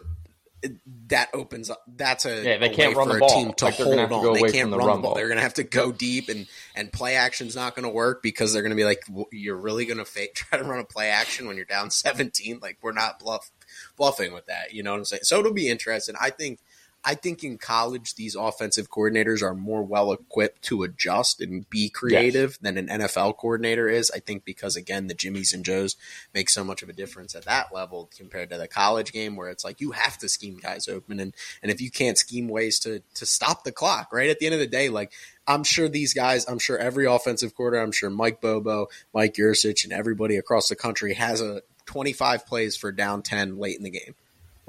[1.08, 1.82] That opens up.
[1.88, 3.30] That's a Yeah, they a can't way run for the a ball.
[3.30, 4.34] team to Like, hold to on.
[4.34, 5.12] they can't the run run the ball.
[5.12, 5.16] ball.
[5.16, 8.22] They're going to have to go deep, and and play action's not going to work
[8.24, 10.84] because they're going to be like, you're really going to fa- try to run a
[10.86, 12.60] play action when you're down 17.
[12.62, 13.52] Like we're not bluff
[13.98, 14.74] bluffing with that.
[14.74, 15.24] You know what I'm saying?
[15.24, 16.16] So it'll be interesting.
[16.20, 16.60] I think.
[17.04, 21.90] I think in college, these offensive coordinators are more well equipped to adjust and be
[21.90, 24.12] creative than an NFL coordinator is.
[24.14, 25.96] I think because again, the Jimmies and Joes
[26.34, 29.50] make so much of a difference at that level compared to the college game where
[29.50, 31.34] it's like you have to scheme guys open and
[31.64, 34.30] and if you can't scheme ways to to stop the clock, right?
[34.30, 35.12] At the end of the day, like
[35.48, 39.84] I'm sure these guys, I'm sure every offensive coordinator, I'm sure Mike Bobo, Mike Yurcich,
[39.84, 43.90] and everybody across the country has a 25 plays for down 10 late in the
[43.90, 44.14] game.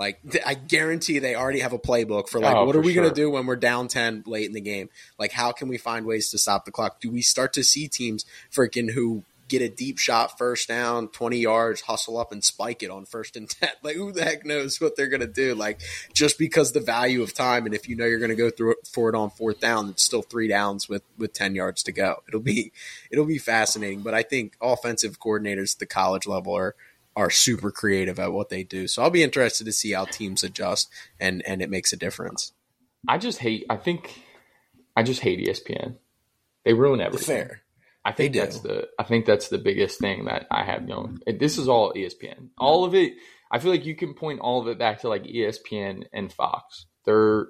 [0.02, 2.86] Like th- I guarantee they already have a playbook for like Oh, what are for
[2.86, 4.90] we going to do when we're down 10 late in the game?
[5.16, 7.00] Like how can we find ways to stop the clock?
[7.00, 11.38] Do we start to see teams freaking who get a deep shot first down, 20
[11.38, 13.68] yards, hustle up and spike it on first and 10?
[13.84, 15.54] Like who the heck knows what they're going to do?
[15.54, 15.80] Like
[16.12, 18.72] just because the value of time and if you know you're going to go through
[18.72, 21.92] it for it on fourth down, it's still 3 downs with with 10 yards to
[21.92, 22.24] go.
[22.26, 22.72] It'll be
[23.08, 26.74] it'll be fascinating, but I think offensive coordinators at the college level are
[27.14, 28.88] are super creative at what they do.
[28.88, 32.52] So I'll be interested to see how teams adjust and and it makes a difference.
[33.08, 33.66] I just hate.
[33.68, 34.22] I think
[34.96, 35.96] I just hate ESPN.
[36.64, 37.36] They ruin everything.
[37.46, 37.62] Fair.
[38.04, 38.88] I think that's the.
[38.98, 40.88] I think that's the biggest thing that I have.
[41.26, 42.48] It- This is all ESPN.
[42.58, 43.14] All of it.
[43.50, 46.86] I feel like you can point all of it back to like ESPN and Fox.
[47.04, 47.48] They're.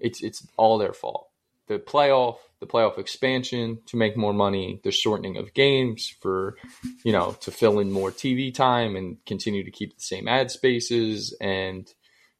[0.00, 1.27] It's it's all their fault.
[1.68, 6.56] The playoff, the playoff expansion to make more money, the shortening of games for,
[7.04, 10.50] you know, to fill in more TV time and continue to keep the same ad
[10.50, 11.86] spaces and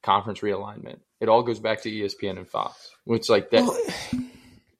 [0.03, 0.99] conference realignment.
[1.21, 3.63] It all goes back to ESPN and Fox, which like that.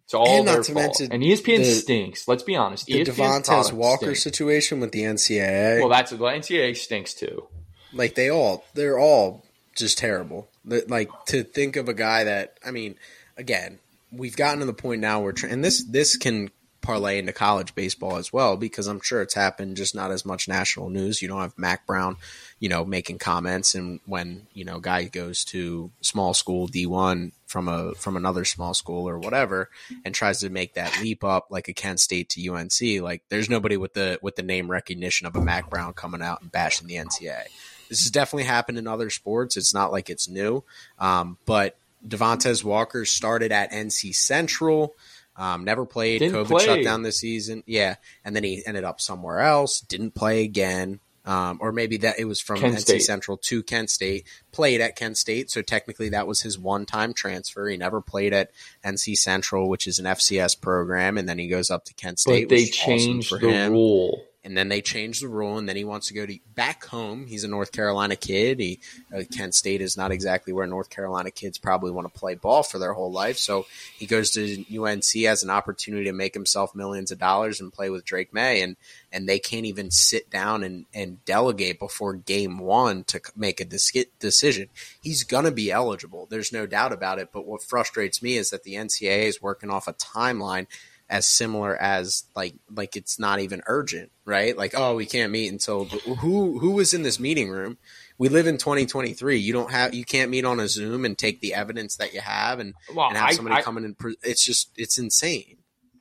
[0.05, 0.87] it's all their to fault.
[1.01, 2.27] mention and ESPN the- stinks.
[2.29, 2.87] Let's be honest.
[2.87, 4.23] The ESPN's Devontae Walker stinks.
[4.23, 7.49] situation with the NCAA, Well, that's the NCAA stinks too.
[7.93, 9.45] like they all they're all
[9.77, 10.49] just terrible.
[10.65, 12.97] Like to think of a guy that I mean,
[13.37, 13.79] again,
[14.13, 18.17] we've gotten to the point now where and this this can parlay into college baseball
[18.17, 21.21] as well because I'm sure it's happened, just not as much national news.
[21.21, 22.17] You don't have Mack Brown,
[22.61, 27.69] you know, making comments, and when you know guy goes to small school D1 from
[27.69, 29.71] a from another small school or whatever,
[30.05, 33.51] and tries to make that leap up like a Kent State to UNC, like there's
[33.51, 36.87] nobody with the with the name recognition of a Mack Brown coming out and bashing
[36.87, 37.49] the NCAA.
[37.89, 39.57] This has definitely happened in other sports.
[39.57, 40.63] It's not like it's new,
[40.99, 44.95] um, but Devontae Walker started at NC Central.
[45.37, 46.19] Um, never played.
[46.19, 46.65] Didn't COVID play.
[46.65, 47.63] shut down this season.
[47.67, 49.81] Yeah, and then he ended up somewhere else.
[49.81, 51.01] Didn't play again.
[51.25, 53.03] Um, or maybe that it was from Kent NC State.
[53.03, 54.27] Central to Kent State.
[54.51, 57.69] Played at Kent State, so technically that was his one-time transfer.
[57.69, 58.51] He never played at
[58.83, 62.49] NC Central, which is an FCS program, and then he goes up to Kent State.
[62.49, 64.25] But they awesome changed for the him rule.
[64.45, 67.27] And then they changed the rule, and then he wants to go to back home.
[67.27, 68.61] He's a North Carolina kid.
[68.61, 68.79] He
[69.15, 72.63] uh, Kent State is not exactly where North Carolina kids probably want to play ball
[72.63, 73.37] for their whole life.
[73.37, 73.67] So
[73.99, 77.91] he goes to UNC as an opportunity to make himself millions of dollars and play
[77.91, 78.77] with Drake Maye, and
[79.13, 83.65] and they can't even sit down and and delegate before game one to make a
[83.65, 84.69] dis- decision.
[85.03, 86.27] He's gonna be eligible.
[86.31, 87.31] There's no doubt about it.
[87.33, 90.67] But what frustrates me is that the NCAA is working off a timeline
[91.11, 94.57] as similar as like like it's not even urgent, right?
[94.57, 97.79] Like oh, we can't meet until who who was in this meeting room?
[98.19, 99.37] We live in 2023.
[99.39, 102.21] You don't have you can't meet on a Zoom and take the evidence that you
[102.21, 104.99] have and, Well, and have I- somebody I- come in and pre- it's just it's
[104.99, 105.57] insane.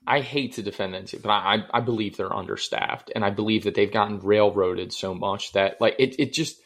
[0.10, 3.66] I hate to defend NCAA, but I, I I believe they're understaffed, and I believe
[3.66, 6.58] that they've gotten railroaded so much that like it it just.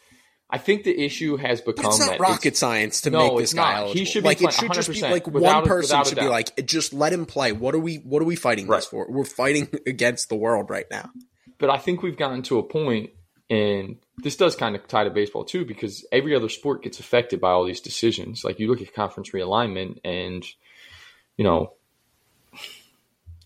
[0.54, 3.38] I think the issue has But become it's not that rocket science to No, make
[3.40, 3.90] this guy not.
[3.96, 6.66] He should be like it should just be like one person a should be like,
[6.66, 7.54] just let him play.
[7.54, 8.78] What are we what are we fighting Right.
[8.80, 9.06] this for?
[9.10, 11.10] We're fighting against the world right now.
[11.58, 13.12] but I think we've gotten to a point,
[13.50, 17.40] and this does kind of tie to baseball too, because every other sport gets affected
[17.40, 18.44] by all these decisions.
[18.44, 20.46] Like you look at conference realignment, and
[21.38, 21.74] you know,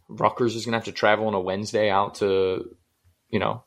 [0.07, 2.75] Rutgers is going to have to travel on a Wednesday out to,
[3.29, 3.63] you know,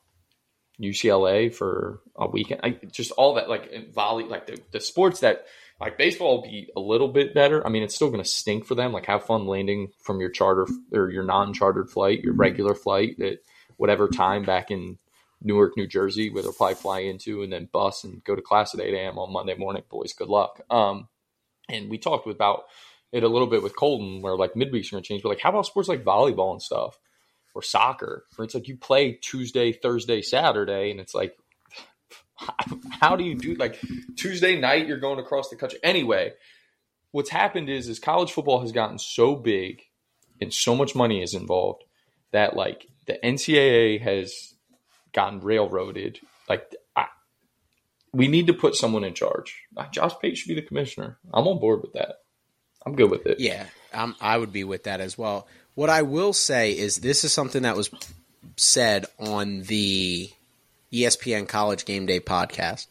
[0.81, 2.61] UCLA for a weekend.
[2.63, 5.47] I, just all that, like volley, like the, the sports that,
[5.81, 7.65] like baseball will be a little bit better.
[7.65, 8.93] I mean, it's still going to stink for them.
[8.93, 13.39] Like have fun landing from your charter or your non-chartered flight, your regular flight at
[13.77, 14.99] whatever time back in
[15.41, 18.75] Newark, New Jersey, where they'll probably fly into and then bus and go to class
[18.75, 19.19] at 8 a.m.
[19.19, 19.85] on Monday morning.
[19.89, 20.61] Boys, good luck.
[20.69, 21.09] Um,
[21.69, 22.65] and we talked about
[23.13, 25.23] it a little bit with Colton, where like midweeks are going to change.
[25.23, 26.99] But like, how about sports like volleyball and stuff,
[27.59, 31.37] or soccer, where it's like you play Tuesday, Thursday, Saturday, and it's like,
[33.01, 33.81] how do you do like
[34.17, 34.87] Tuesday night?
[34.87, 36.35] You're going across the country anyway.
[37.11, 39.83] What's happened is, is college football has gotten so big,
[40.41, 41.83] and so much money is involved
[42.31, 44.55] that like the NCAA has
[45.13, 46.21] gotten railroaded.
[46.49, 47.07] Like, I,
[48.13, 49.65] we need to put someone in charge.
[49.77, 51.19] Uh, Josh Pate should be the commissioner.
[51.35, 52.17] I'm on board with that.
[52.87, 53.41] I'm good with it.
[53.41, 55.49] Yeah, um, I would be with that as well.
[55.79, 57.89] What I will say is this is something that was
[58.57, 60.29] said on the
[60.93, 62.89] ESPN College Game Day podcast.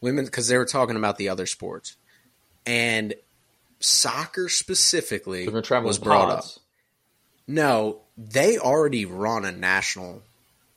[0.00, 1.94] Women, because they were talking about the other sports,
[2.64, 3.12] and
[3.80, 6.44] soccer specifically They're going to travel was brought up.
[7.46, 10.22] No, they already run a national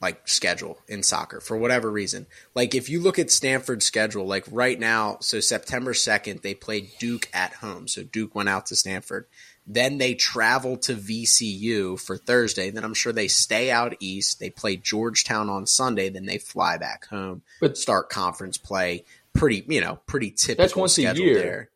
[0.02, 2.26] like schedule in soccer for whatever reason.
[2.54, 6.90] Like if you look at Stanford's schedule, like right now, so September 2nd they played
[7.00, 7.88] Duke at home.
[7.88, 9.26] So Duke went out to Stanford.
[9.72, 12.72] Then they travel to VCU for Thursday.
[12.72, 14.40] Then I'm sure they stay out east.
[14.40, 17.44] They play Georgetown on Sunday, then they fly back home.
[17.62, 19.06] But- start conference play.
[19.34, 21.36] Pretty, you know, pretty typical That's once a year.
[21.36, 21.70] there.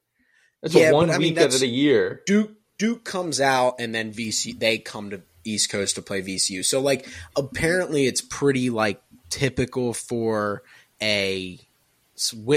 [0.64, 2.24] That's Yeah, a one but I mean, week out of the year.
[2.26, 6.66] Duke Duke comes out and then VC they come to East Coast to play VCU.
[6.66, 10.64] So like apparently it's pretty like typical for
[11.00, 11.60] a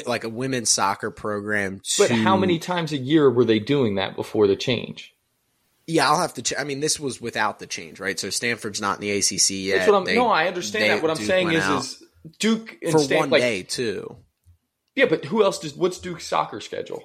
[0.07, 3.96] like a women's soccer program to But how many times a year were they doing
[3.96, 5.12] that before the change?
[5.87, 8.18] Yeah, I'll have to ch- I mean this was without the change, right?
[8.18, 9.79] So Stanford's not in the ACC yet.
[9.79, 10.05] That's what I'm.
[10.05, 11.03] They- no, I understand they- that.
[11.03, 12.03] What I'm saying is, out is
[12.38, 14.16] Duke and for Stan, one like, day too.
[14.96, 15.75] Yeah, but who else does?
[15.77, 17.03] What's Duke's soccer schedule?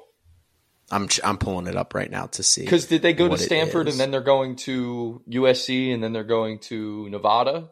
[0.89, 2.63] I'm I'm pulling it up right now to see.
[2.63, 6.23] Because did they go to Stanford and then they're going to USC and then they're
[6.23, 7.69] going to Nevada?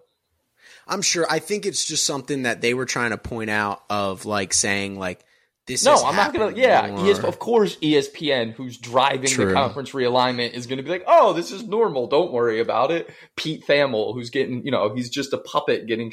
[0.88, 1.26] I'm sure.
[1.30, 4.98] I think it's just something that they were trying to point out of like saying
[4.98, 5.24] like
[5.70, 5.86] this.
[5.86, 6.56] No, has I'm not gonna.
[6.56, 7.10] Yeah, more.
[7.10, 9.46] ES, of course, ESPN, who's driving True.
[9.48, 12.08] the conference realignment, is going to be like, "Oh, this is normal.
[12.08, 16.12] Don't worry about it." Pete Thamel, who's getting, you know, he's just a puppet getting,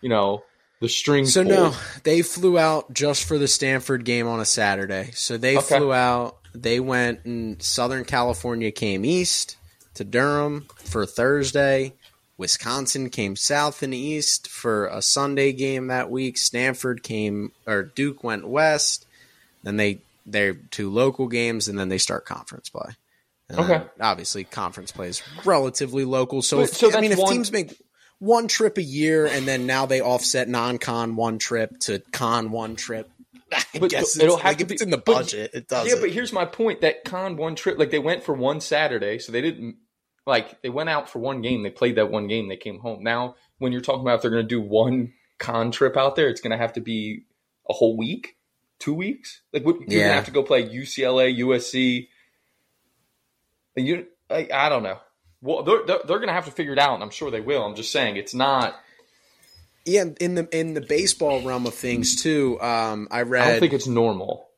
[0.00, 0.44] you know,
[0.80, 1.34] the strings.
[1.34, 1.54] So pulled.
[1.54, 5.10] no, they flew out just for the Stanford game on a Saturday.
[5.14, 5.78] So they Okay.
[5.78, 6.36] flew out.
[6.54, 9.56] They went and Southern California came east
[9.94, 11.94] to Durham for Thursday.
[12.38, 16.38] Wisconsin came south and east for a Sunday game that week.
[16.38, 19.04] Stanford came or Duke went west.
[19.64, 22.92] Then they they're two local games and then they start conference play.
[23.48, 23.84] And uh, Okay.
[24.00, 26.40] obviously, conference play is relatively local.
[26.42, 27.76] So, But- if, so I mean, if one- teams make
[28.20, 32.76] one trip a year and then now they offset non-con one trip to con one
[32.76, 33.10] trip,
[33.52, 35.66] I But guess it'll have like to if be- it's in the but- budget, it
[35.68, 35.88] does.
[35.88, 39.18] Yeah, but here's my point: that con one trip, like they went for one Saturday,
[39.18, 39.76] so they didn't
[40.28, 41.62] like they went out for one game.
[41.62, 42.48] They played that one game.
[42.48, 43.02] They came home.
[43.02, 46.28] Now, when you're talking about if they're going to do one con trip out there,
[46.28, 47.24] it's going to have to be
[47.68, 48.36] a whole week,
[48.78, 49.40] two weeks.
[49.52, 52.08] Like what, you're going to have to go play UCLA, USC.
[53.76, 54.98] And you, I, I don't know.
[55.40, 57.40] Well, they're they're, they're going to have to figure it out, and I'm sure they
[57.40, 57.64] will.
[57.64, 58.78] I'm just saying it's not.
[59.84, 63.42] yeah, in the in the baseball realm of things too, um, I read.
[63.42, 64.48] I don't think it's normal.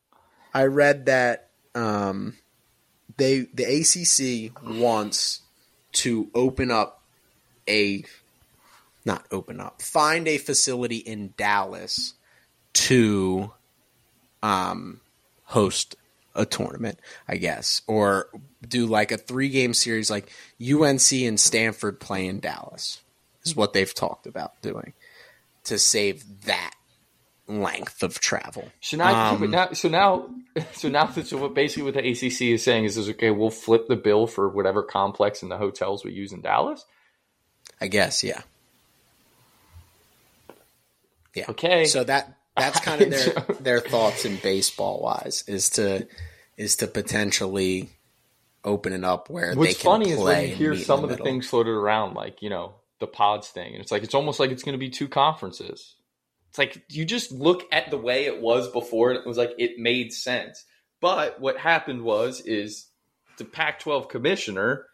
[0.53, 2.37] I read that um,
[3.19, 5.43] they the ACC wants
[5.93, 7.03] to open up
[7.69, 8.05] a
[9.05, 12.15] not open up find a facility in Dallas
[12.73, 13.53] to
[14.43, 15.01] um,
[15.45, 15.97] host
[16.35, 16.99] a tournament,
[17.29, 18.29] I guess, or
[18.67, 23.01] do like a three game series like UNC and Stanford play in Dallas
[23.45, 24.93] is what they've talked about doing
[25.65, 26.75] to save that
[27.51, 28.71] length of travel.
[28.81, 30.29] So now, Um, now, so now,
[30.73, 33.89] so now, so what basically what the ACC is saying is, is okay, we'll flip
[33.89, 36.85] the bill for whatever complex and the hotels we use in Dallas.
[37.81, 38.43] I guess, yeah.
[41.35, 41.47] Yeah.
[41.51, 41.85] Okay.
[41.87, 46.07] So that that's kind of their their thoughts in baseball wise is to
[46.57, 47.89] is to potentially
[48.65, 51.11] open it up where What's they can funny play is when you hear some of
[51.11, 54.41] the things floated around, like you know the pods thing, and it's like it's almost
[54.41, 55.95] like it's going to be two conferences.
[56.51, 59.53] It's like you just look at the way it was before, and it was like
[59.57, 60.65] it made sense.
[61.01, 62.89] But what happened was is
[63.39, 64.87] the Pac-12 commissioner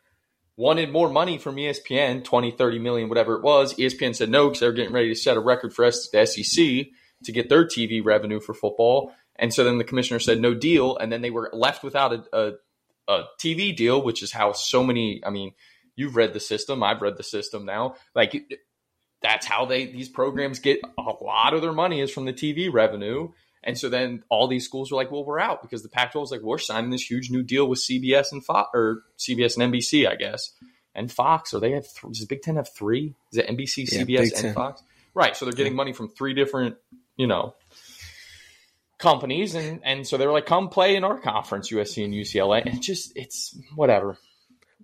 [0.58, 3.74] wanted more money from ESPN, 20, 30 million, whatever it was.
[3.74, 6.26] ESPN said no because they were getting ready to set a record for S- the
[6.26, 6.88] SEC
[7.24, 9.14] to get their TV revenue for football.
[9.36, 12.24] And so then the commissioner said no deal, and then they were left without a,
[12.38, 12.52] a,
[13.08, 15.22] a TV deal, which is how so many.
[15.24, 15.52] I mean,
[15.94, 17.96] you've read the system, I've read the system now.
[18.14, 18.44] Like
[19.26, 22.72] that's how they these programs get a lot of their money is from the TV
[22.72, 23.30] revenue.
[23.64, 26.30] And so then all these schools were like, well, we're out because the Pac-12 is
[26.30, 30.08] like, we're signing this huge new deal with CBS and Fox, or CBS and NBC,
[30.08, 30.52] I guess,
[30.94, 31.52] and Fox.
[31.52, 33.16] Or they have, th- does Big Ten have three?
[33.32, 34.54] Is it NBC, Yeah, CBS, Big and Ten.
[34.54, 34.82] Fox?
[35.14, 35.36] Right.
[35.36, 36.76] So they're getting money from three different,
[37.16, 37.56] you know,
[38.98, 39.56] companies.
[39.56, 42.64] And, and so they were like, come play in our conference, USC and UCLA.
[42.64, 44.16] And just, it's whatever.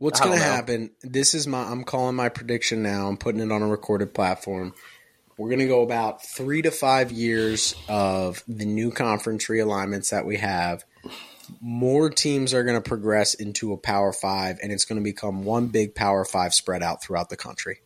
[0.02, 0.90] What's going to happen?
[1.02, 1.62] This is my.
[1.62, 3.06] I'm calling my prediction now.
[3.06, 4.74] I'm putting it on a recorded platform.
[5.36, 10.26] We're going to go about three to five years of the new conference realignments that
[10.26, 10.84] we have.
[11.60, 15.44] More teams are going to progress into a Power Five, and it's going to become
[15.44, 17.82] one big Power Five spread out throughout the country.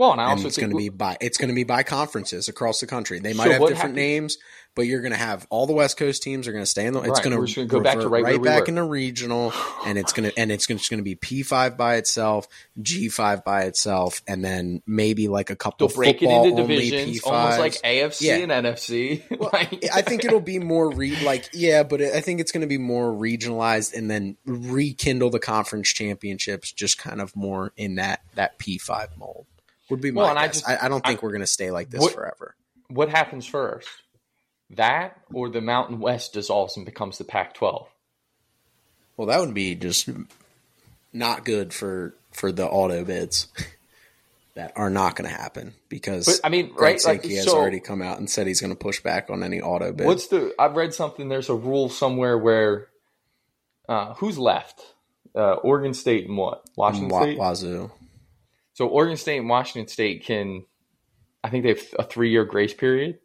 [0.00, 2.48] Well, and I And it's going to be by it's going to be by conferences
[2.48, 3.18] across the country.
[3.18, 4.38] They might So have different happens- names,
[4.74, 6.94] but you're going to have all the West Coast teams are going to stay in
[6.94, 7.00] the.
[7.00, 8.68] It's Right, going to go back to revert right where we back were.
[8.68, 9.52] into regional,
[9.84, 12.48] and it's going to and it's just going to be P five by itself,
[12.80, 16.62] G five by itself, and then maybe like a couple they'll break it football into
[16.62, 17.26] only divisions, P5s.
[17.30, 18.36] almost like AFC Yeah.
[18.36, 19.22] and NFC.
[19.52, 22.66] Like- I think it'll be more re like yeah, but I think it's going to
[22.66, 28.20] be more regionalized and then rekindle the conference championships, just kind of more in that
[28.34, 29.44] that P five mold.
[29.90, 31.46] Would be my Well, and I just- I, I don't think I- we're going to
[31.46, 32.54] stay like this What- forever.
[32.88, 33.88] what happens first?
[34.70, 37.86] That or the Mountain West dissolves and becomes the Pac-12?
[39.16, 40.08] Well, that would be just
[41.12, 43.48] not good for for the auto bids
[44.54, 47.56] that are not going to happen because But, I mean, Greg right, like, has so-
[47.58, 50.06] already come out and said he's going to push back on any auto bid.
[50.06, 50.54] What's the?
[50.58, 51.28] I've read something.
[51.28, 52.86] There's a rule somewhere where
[53.88, 54.80] uh, who's left?
[55.34, 56.64] Uh, Oregon State and what?
[56.76, 57.38] Washington Wa- State.
[57.38, 57.90] Wazzu?
[58.80, 60.64] So Oregon State and Washington State can,
[61.44, 63.18] I think they have a three-year grace period,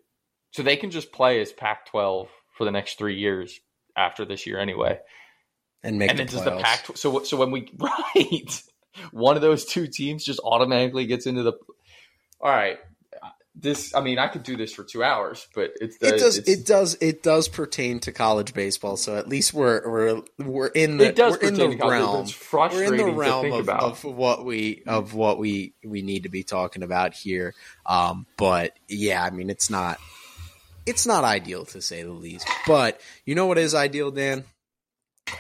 [0.52, 3.58] so they can just play as Pac-12 for the next three years
[3.96, 5.00] after this year anyway.
[5.82, 6.62] and make and the then does the playoffs.
[6.62, 6.98] Pac?
[6.98, 8.64] So so when we right,
[9.14, 11.54] one of those two teams just automatically gets into the.
[12.42, 12.78] All right,
[13.56, 13.96] this.
[13.96, 16.38] I mean, I could do this for two hours, but it's the, it does.
[16.38, 16.98] It does.
[17.02, 18.98] It does pertain to college baseball.
[18.98, 22.24] So at least we're we're we're in the It does we're in the realm.
[22.24, 23.84] it's We're frustrating in the to realm of, about.
[23.84, 27.54] of what we of what we we need to be talking about here.
[27.86, 30.00] Um, but yeah, I mean, it's not
[30.86, 32.48] it's not ideal to say the least.
[32.68, 34.44] But you know what is ideal, Dan?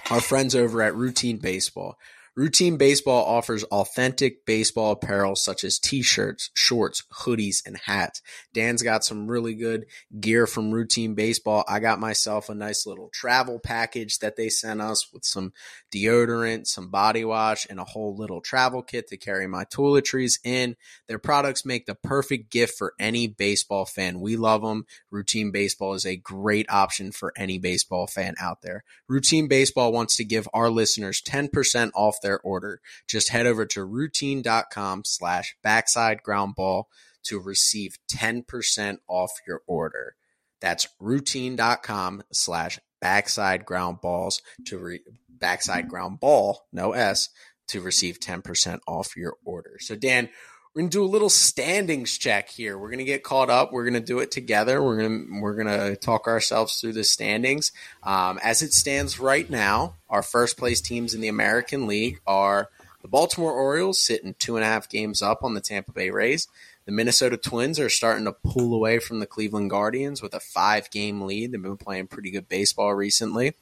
[0.10, 1.98] Our friends over at Routine Baseball.
[2.38, 8.22] Routine Baseball offers authentic baseball apparel such as t-shirts, shorts, hoodies, and hats.
[8.54, 9.86] Dan's got some really good
[10.20, 11.64] gear from Routine Baseball.
[11.66, 15.54] I got myself a nice little travel package that they sent us with some
[15.94, 20.76] deodorant, some body wash, and a whole little travel kit to carry my toiletries in.
[21.08, 24.20] Their products make the perfect gift for any baseball fan.
[24.20, 24.86] We love them.
[25.10, 28.84] Routine Baseball is a great option for any baseball fan out there.
[29.08, 32.82] Routine Baseball wants to give our listeners 10% off their order.
[33.08, 36.90] Just head over to routine.com slash backside ground ball
[37.24, 40.16] to receive 10% off your order.
[40.60, 47.30] That's routine.com slash backside ground balls to re- backside ground ball, no S,
[47.68, 49.78] to receive 10% off your order.
[49.80, 50.30] So Dan,
[50.76, 52.78] we're gonna do a little standings check here.
[52.78, 53.72] We're gonna get caught up.
[53.72, 54.84] We're gonna do it together.
[54.84, 57.72] We're gonna we're gonna talk ourselves through the standings.
[58.04, 62.70] Um, as it stands right now, our first place teams in the American League are
[63.02, 66.50] the Baltimore Orioles, sitting two and a half games up on the Tampa Bay Rays.
[66.86, 70.92] The Minnesota Twins are starting to pull away from the Cleveland Guardians with a five
[70.92, 71.54] game lead.
[71.54, 73.54] They've been playing pretty good baseball recently.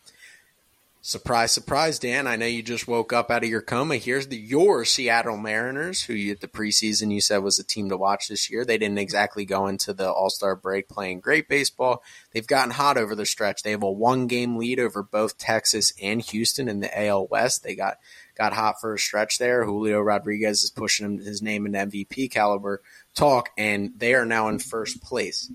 [1.05, 2.27] Surprise, surprise, Dan.
[2.27, 3.97] I know you just woke up out of your coma.
[3.97, 7.89] Here's the your Seattle Mariners, who you at the preseason you said was a team
[7.89, 8.63] to watch this year.
[8.63, 12.03] They didn't exactly go into the All Star break playing great baseball.
[12.31, 13.63] They've gotten hot over the stretch.
[13.63, 17.65] They have a one game lead over both Texas and Houston in the AL West.
[17.65, 17.97] They got
[18.37, 19.65] got hot for a stretch there.
[19.65, 22.81] Julio Rodriguez is pushing his name in MVP caliber
[23.13, 25.51] talk, and they are now in first place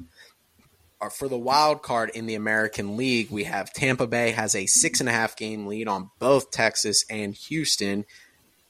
[1.01, 4.67] Uh, for the wild card in the American League, we have Tampa Bay has a
[4.67, 8.05] six and a half game lead on both Texas and Houston.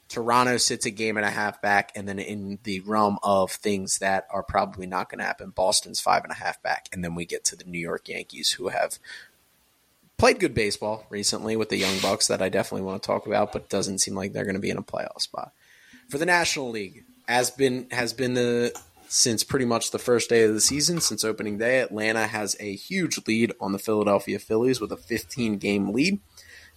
[0.09, 3.99] Toronto sits a game and a half back, and then in the realm of things
[3.99, 7.15] that are probably not going to happen, Boston's five and a half back, and then
[7.15, 8.99] we get to the New York Yankees, who have
[10.17, 13.51] played good baseball recently with the Young Bucks that I definitely want to talk about,
[13.51, 15.51] but doesn't seem like they're going to be in a playoff spot.
[16.09, 18.73] For the National League, has been has been the
[19.09, 22.75] since pretty much the first day of the season, since opening day, Atlanta has a
[22.75, 26.19] huge lead on the Philadelphia Phillies with a 15 game lead,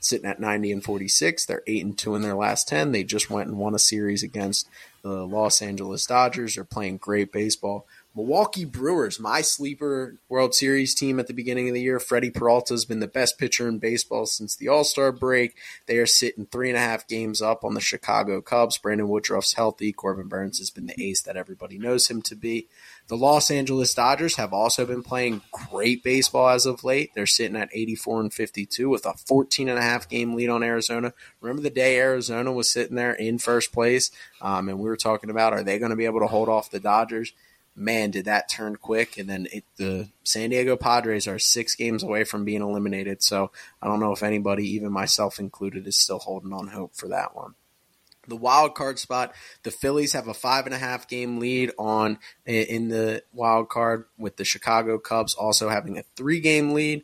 [0.01, 1.45] sitting at 90 and 46.
[1.45, 2.93] They're 8 and 2 in their last 10.
[2.93, 4.66] They just went and won a series against
[5.03, 6.55] the Los Angeles Dodgers.
[6.55, 7.87] They're playing great baseball.
[8.15, 11.99] Milwaukee Brewers, my sleeper World Series team at the beginning of the year.
[11.99, 15.57] Freddie Peralta has been the best pitcher in baseball since the All Star break.
[15.87, 18.77] They are sitting three and a half games up on the Chicago Cubs.
[18.77, 19.93] Brandon Woodruff's healthy.
[19.93, 22.69] Corbin Burnes has been the ace that everybody knows him to be.
[23.09, 27.13] The Los Angeles Dodgers have also been playing great baseball as of late.
[27.15, 30.63] They're sitting at 84 and 52 with a 14 and a half game lead on
[30.63, 31.15] Arizona.
[31.41, 34.11] Remember the day Arizona was sitting there in first place,
[34.43, 36.71] um, and we were talking about are they going to be able to hold off
[36.71, 37.33] the Dodgers?
[37.75, 39.18] Man, did that turn quick.
[39.18, 43.23] And then it, the San Diego Padres are six games away from being eliminated.
[43.23, 43.51] So
[43.81, 47.35] I don't know if anybody, even myself included, is still holding on hope for that
[47.35, 47.55] one.
[48.29, 52.18] The wild card spot, the Phillies have a five and a half game lead on
[52.47, 57.03] in the wild card, with the Chicago Cubs also having a three game lead.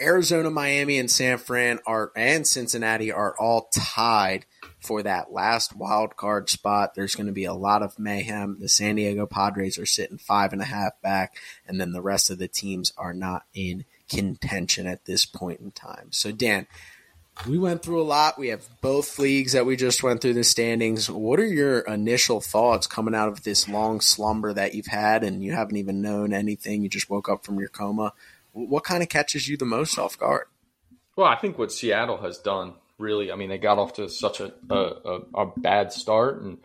[0.00, 4.46] Arizona, Miami, and San Fran are and Cincinnati are all tied
[4.82, 6.94] for that last wild card spot.
[6.94, 8.58] There's going to be a lot of mayhem.
[8.60, 12.30] The San Diego Padres are sitting five and a half back, and then the rest
[12.30, 16.08] of the teams are not in contention at this point in time.
[16.10, 16.66] So, Dan,
[17.46, 18.38] we went through a lot.
[18.38, 21.10] We have both leagues that we just went through the standings.
[21.10, 25.42] What are your initial thoughts coming out of this long slumber that you've had and
[25.42, 26.82] you haven't even known anything?
[26.82, 28.12] You just woke up from your coma.
[28.52, 30.46] What kind of catches you the most off guard?
[31.16, 33.30] Well, I think what Seattle has done really.
[33.30, 36.58] I mean, they got off to such a a, a bad start, and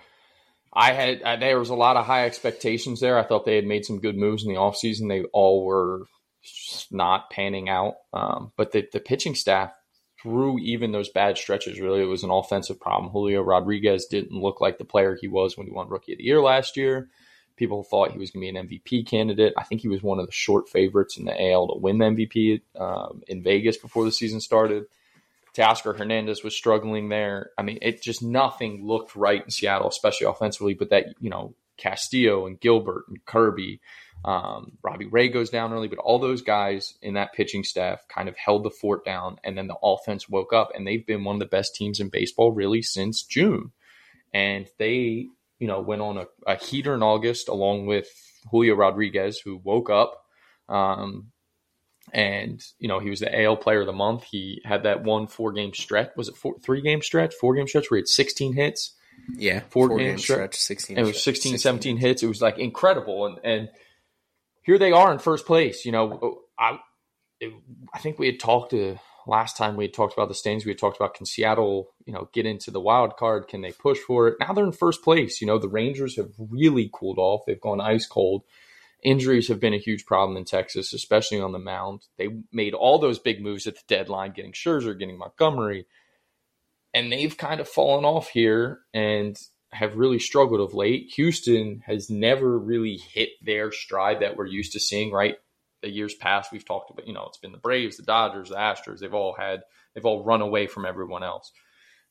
[0.71, 3.17] I had I, there was a lot of high expectations there.
[3.17, 5.09] I thought they had made some good moves in the offseason.
[5.09, 6.03] They all were
[6.91, 9.71] not panning out, um, but the the pitching staff
[10.21, 13.11] through even those bad stretches, really, it was an offensive problem.
[13.11, 16.23] Julio Rodriguez didn't look like the player he was when he won Rookie of the
[16.23, 17.09] Year last year.
[17.55, 19.53] People thought he was going to be an MVP candidate.
[19.57, 22.05] I think he was one of the short favorites in the AL to win the
[22.05, 24.85] MVP um, in Vegas before the season started.
[25.57, 27.51] Teoscar Hernandez was struggling there.
[27.57, 30.75] I mean, it just nothing looked right in Seattle, especially offensively.
[30.75, 33.81] But that you know, Castillo and Gilbert and Kirby,
[34.23, 38.29] um, Robbie Ray goes down early, but all those guys in that pitching staff kind
[38.29, 41.37] of held the fort down, and then the offense woke up, and they've been one
[41.37, 43.71] of the best teams in baseball really since June,
[44.33, 45.27] and they
[45.57, 48.07] you know went on a, a heater in August along with
[48.51, 50.23] Julio Rodriguez, who woke up.
[50.69, 51.31] Um,
[52.13, 54.23] and you know he was the AL Player of the Month.
[54.23, 56.11] He had that one four game stretch.
[56.15, 57.33] Was it four, three game stretch?
[57.35, 58.93] Four game stretch where he had 16 hits.
[59.35, 60.97] Yeah, four, four game, game stretch, stretch, 16.
[60.97, 62.23] it was 16, 16 17 hits.
[62.23, 63.69] It was like incredible, and and
[64.63, 65.85] here they are in first place.
[65.85, 66.79] You know, I
[67.39, 67.53] it,
[67.93, 68.97] I think we had talked to
[69.27, 72.13] last time we had talked about the Stains, we had talked about can Seattle, you
[72.13, 73.47] know, get into the wild card?
[73.47, 74.37] Can they push for it?
[74.39, 75.41] Now they're in first place.
[75.41, 77.41] You know, the Rangers have really cooled off.
[77.45, 78.43] They've gone ice cold.
[79.03, 82.07] Injuries have been a huge problem in Texas, especially on the mound.
[82.17, 85.85] They made all those big moves at the deadline, getting Scherzer, getting Montgomery,
[86.93, 89.37] and they've kind of fallen off here and
[89.71, 91.11] have really struggled of late.
[91.15, 95.35] Houston has never really hit their stride that we're used to seeing, right?
[95.83, 98.55] The years past, we've talked about, you know, it's been the Braves, the Dodgers, the
[98.55, 98.99] Astros.
[98.99, 99.61] They've all had,
[99.93, 101.51] they've all run away from everyone else.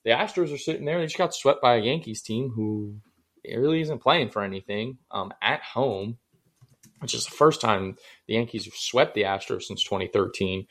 [0.05, 1.01] The Astros are sitting there.
[1.01, 3.01] They just got swept by a Yankees team who
[3.45, 6.19] really isn't playing for anything um, at home,
[7.01, 10.67] which is the first time the Yankees have swept the Astros since 2013.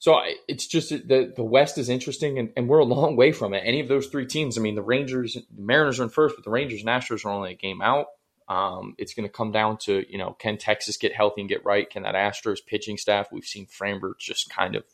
[0.00, 3.32] So I, it's just the the West is interesting, and, and we're a long way
[3.32, 3.62] from it.
[3.64, 6.44] Any of those three teams, I mean, the Rangers, the Mariners are in first, but
[6.44, 8.06] the Rangers and Astros are only a game out.
[8.48, 11.64] Um, it's going to come down to you know, can Texas get healthy and get
[11.64, 11.88] right?
[11.90, 13.28] Can that Astros pitching staff?
[13.32, 14.84] We've seen Framber just kind of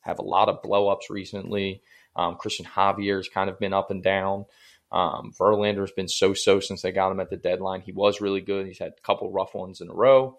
[0.00, 1.82] have a lot of blowups recently.
[2.16, 4.44] Um, Cristian Javier's kind of been up and down.
[4.92, 7.80] Um, Verlander's been so so since they got him at the deadline.
[7.80, 8.66] He was really good.
[8.66, 10.36] He's had a couple rough ones in a row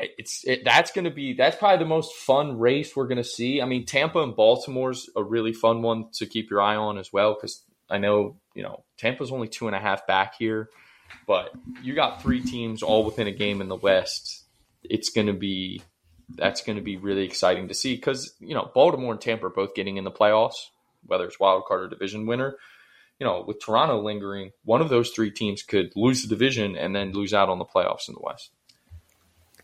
[0.00, 3.24] it's it, that's going to be that's probably the most fun race we're going to
[3.24, 3.60] see.
[3.60, 7.12] I mean, Tampa and Baltimore's a really fun one to keep your eye on as
[7.12, 10.70] well because I know you know Tampa's only two and a half back here,
[11.26, 11.52] but
[11.82, 14.44] you got three teams all within a game in the West.
[14.82, 15.82] It's going to be
[16.36, 19.50] that's going to be really exciting to see because you know Baltimore and Tampa are
[19.50, 20.68] both getting in the playoffs,
[21.04, 22.56] whether it's wild card or division winner.
[23.20, 26.96] You know, with Toronto lingering, one of those three teams could lose the division and
[26.96, 28.50] then lose out on the playoffs in the West.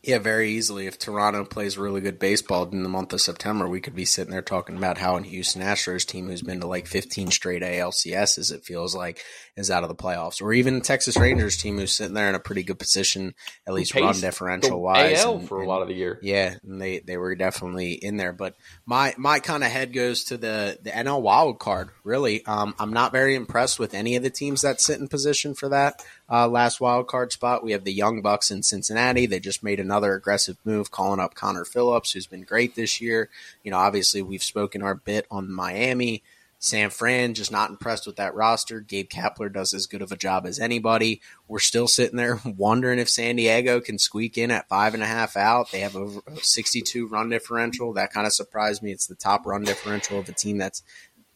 [0.07, 0.86] Yeah, very easily.
[0.86, 4.30] If Toronto plays really good baseball in the month of September, we could be sitting
[4.30, 8.52] there talking about how a Houston Astros team who's been to like 15 straight ALCSs,
[8.52, 9.24] it feels like,
[9.57, 10.40] is out of the playoffs.
[10.40, 13.34] Or even the Texas Rangers team who's sitting there in a pretty good position,
[13.66, 15.24] at least run differential wise.
[15.24, 16.20] AL and, for a lot of the year.
[16.22, 18.32] Yeah, and they, they were definitely in there.
[18.32, 18.54] But
[18.86, 22.46] my my kind of head goes to the, the NL wild card, really.
[22.46, 25.68] Um, I'm not very impressed with any of the teams that sit in position for
[25.70, 26.00] that
[26.30, 27.62] uh, last wild card spot.
[27.62, 29.26] We have the Young Bucks in Cincinnati.
[29.26, 33.30] They just made another aggressive move, calling up Connor Phillips, who's been great this year.
[33.62, 36.22] You know, obviously we've spoken our bit on Miami.
[36.58, 38.80] San Fran just not impressed with that roster.
[38.80, 41.20] Gabe Kapler does as good of a job as anybody.
[41.46, 45.06] We're still sitting there wondering if San Diego can squeak in at five and a
[45.06, 45.70] half out.
[45.70, 46.10] They have a
[46.40, 47.92] 62 run differential.
[47.92, 48.90] That kind of surprised me.
[48.90, 50.82] It's the top run differential of a team that's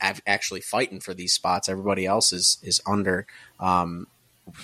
[0.01, 1.69] actually fighting for these spots.
[1.69, 3.27] Everybody else is is under.
[3.59, 4.07] Um,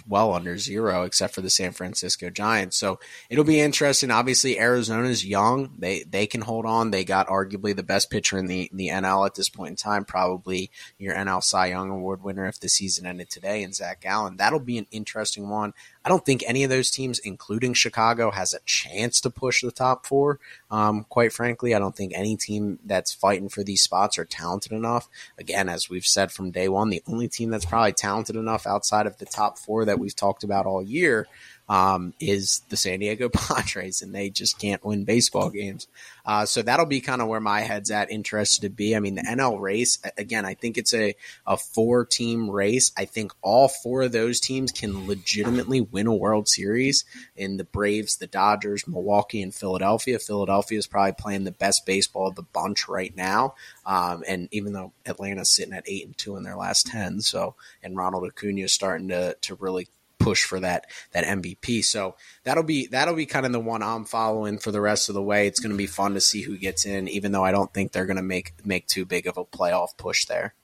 [0.06, 2.76] well under zero, except for the San Francisco Giants.
[2.76, 2.98] So
[3.30, 4.10] it'll be interesting.
[4.10, 6.90] Obviously, Arizona's young; they they can hold on.
[6.90, 10.04] They got arguably the best pitcher in the the NL at this point in time,
[10.04, 14.36] probably your NL Cy Young Award winner if the season ended today, and Zac Gallen.
[14.36, 15.74] That'll be an interesting one.
[16.06, 19.72] I don't think any of those teams, including Chicago, has a chance to push the
[19.72, 20.38] top four.
[20.70, 24.70] Um, quite frankly, I don't think any team that's fighting for these spots are talented
[24.70, 25.08] enough.
[25.36, 29.08] Again, as we've said from day one, the only team that's probably talented enough outside
[29.08, 31.26] of the top four that we've talked about all year
[31.68, 35.88] um, is the San Diego Padres, and they just can't win baseball games.
[36.24, 38.96] Uh, so that'll be kind of where my head's at, interested to be.
[38.96, 41.14] I mean, the NL race, again, I think it's a,
[41.46, 42.90] a four team race.
[42.96, 47.04] I think all four of those teams can legitimately win a World Series
[47.36, 50.18] in the Braves, the Dodgers, Milwaukee, and Philadelphia.
[50.18, 53.54] Philadelphia is probably playing the best baseball of the bunch right now.
[53.84, 57.54] Um, and even though Atlanta's sitting at eight and two in their last 10, so,
[57.82, 59.88] and Ronald Acuna is starting to, to really
[60.26, 61.84] push for that that MVP.
[61.84, 65.14] So that'll be that'll be kind of the one I'm following for the rest of
[65.14, 65.46] the way.
[65.46, 67.92] It's going to be fun to see who gets in, even though I don't think
[67.92, 70.56] they're going to make make too big of a playoff push there.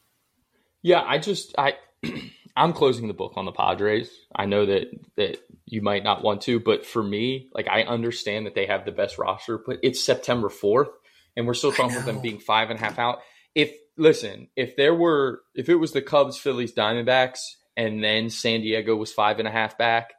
[0.83, 1.77] Yeah, I just I
[2.57, 4.11] I'm closing the book on the Padres.
[4.35, 8.47] I know that that you might not want to, but for me, like I understand
[8.47, 10.91] that they have the best roster, but it's September 4th
[11.37, 13.21] and we're still talking about them being five and a half out.
[13.55, 17.39] If listen, if there were if it was the Cubs, Phillies, Diamondbacks,
[17.77, 20.13] and then San Diego was five and a half back,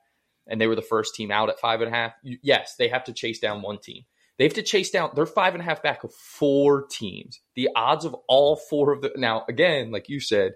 [0.48, 2.14] and they were the first team out at five and a half.
[2.24, 4.04] Yes, they have to chase down one team.
[4.38, 5.12] They have to chase down.
[5.16, 7.40] They're five and a half back of four teams.
[7.56, 10.54] The odds of all four of the now again, like you said,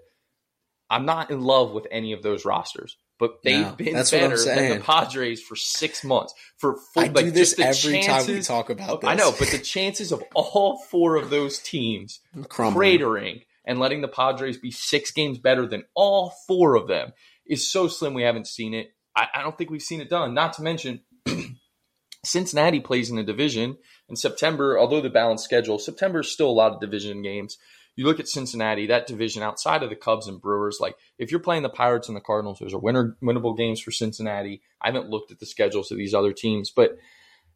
[0.90, 4.78] I'm not in love with any of those rosters, but they've no, been better than
[4.78, 6.34] the Padres for six months.
[6.56, 9.10] For full, I like, do this every chances, time we talk about this.
[9.10, 14.08] I know, but the chances of all four of those teams cratering and letting the
[14.08, 17.12] Padres be six games better than all four of them
[17.46, 18.88] is so slim we haven't seen it.
[19.14, 20.32] I, I don't think we've seen it done.
[20.32, 21.02] Not to mention,
[22.24, 23.76] Cincinnati plays in the division
[24.08, 27.58] in September, although the balanced schedule, September is still a lot of division games.
[27.94, 31.40] You look at Cincinnati, that division outside of the Cubs and Brewers, like if you're
[31.40, 34.62] playing the Pirates and the Cardinals, those are winner, winnable games for Cincinnati.
[34.80, 36.96] I haven't looked at the schedules of these other teams, but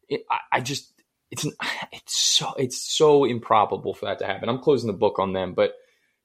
[0.09, 0.93] it, I, I just
[1.31, 1.47] it's
[1.91, 4.47] it's so it's so improbable for that to happen.
[4.47, 5.73] I'm closing the book on them, but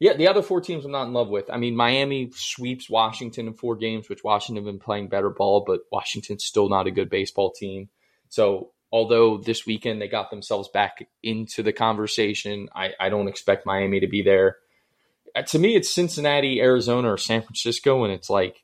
[0.00, 1.50] yeah, the other four teams I'm not in love with.
[1.50, 5.64] I mean, Miami sweeps Washington in four games, which Washington have been playing better ball,
[5.66, 7.88] but Washington's still not a good baseball team.
[8.28, 13.66] So although this weekend they got themselves back into the conversation, I, I don't expect
[13.66, 14.58] Miami to be there.
[15.34, 18.62] Uh, to me, it's Cincinnati, Arizona, or San Francisco, and it's like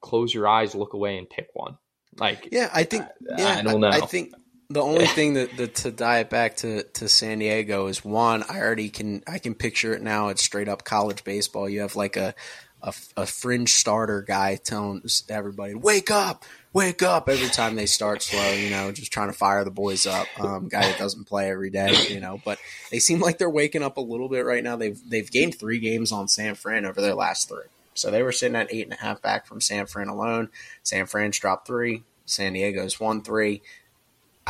[0.00, 1.78] close your eyes, look away, and pick one.
[2.18, 3.04] Like, yeah, I think.
[3.04, 3.08] I,
[3.38, 3.88] yeah, I don't know.
[3.88, 4.34] I, I think
[4.70, 8.44] the only thing that, that to die it back to, to San Diego is one.
[8.48, 10.28] I already can I can picture it now.
[10.28, 11.68] It's straight up college baseball.
[11.68, 12.34] You have like a
[12.82, 18.22] a, a fringe starter guy telling everybody, "Wake up, wake up!" Every time they start
[18.22, 20.28] slow, you know, just trying to fire the boys up.
[20.38, 22.58] Um, guy that doesn't play every day, you know, but
[22.90, 24.76] they seem like they're waking up a little bit right now.
[24.76, 27.66] They've they've gained three games on San Fran over their last three.
[27.94, 30.48] So they were sitting at eight and a half back from San Fran alone.
[30.84, 32.04] San Fran's dropped three.
[32.24, 33.62] San Diego's won three.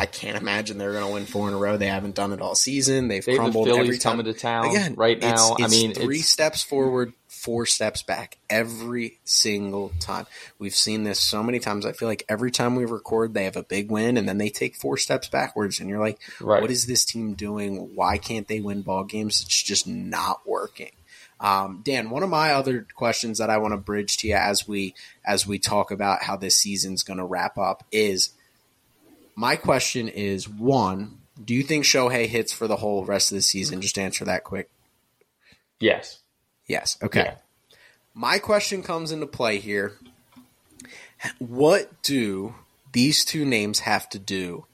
[0.00, 1.76] I can't imagine they're going to win four in a row.
[1.76, 3.08] They haven't done it all season.
[3.08, 4.12] They've They the crumbled Phillies every time.
[4.18, 5.56] coming to town Again, right it's- now.
[5.64, 10.26] I mean, three it's- steps forward, four steps back every single time.
[10.58, 11.84] We've seen this so many times.
[11.84, 14.48] I feel like every time we record, they have a big win and then they
[14.48, 16.62] take four steps backwards, and you're like, Right.
[16.62, 17.94] "What is this team doing?
[17.94, 19.42] Why can't they win ball games?
[19.44, 20.92] It's just not working."
[21.40, 24.66] Um, Dan, one of my other questions that I want to bridge to you as
[24.68, 24.94] we
[25.24, 28.30] as we talk about how this season's going to wrap up is
[29.40, 33.42] my question is one: Do you think Shohei hits for the whole rest of the
[33.42, 33.80] season?
[33.80, 34.68] Just answer that quick.
[35.80, 36.18] yes.
[36.66, 36.98] Yes.
[37.02, 37.22] Okay.
[37.24, 37.34] Yeah.
[38.14, 39.96] My question comes into play here.
[41.38, 42.54] What do
[42.92, 44.66] these two names have to do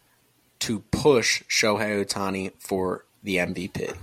[0.58, 3.96] to push Shohei Ohtani for the MVP?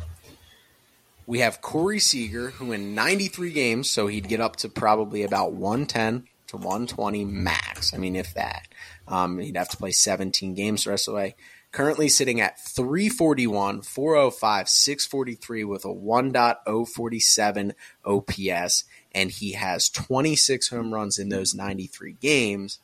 [1.28, 5.52] We have Corey Seager, who in 93 games, so he'd get up to probably about
[5.52, 7.94] 110 to 120 max.
[7.94, 8.68] I mean, if that.
[9.08, 11.36] Um, he'd have to play 17 games the rest of the way.
[11.72, 17.74] Currently sitting at 341, 405, 643 with a 1.047
[18.06, 22.80] OPS, and he has 26 home runs in those 93 games.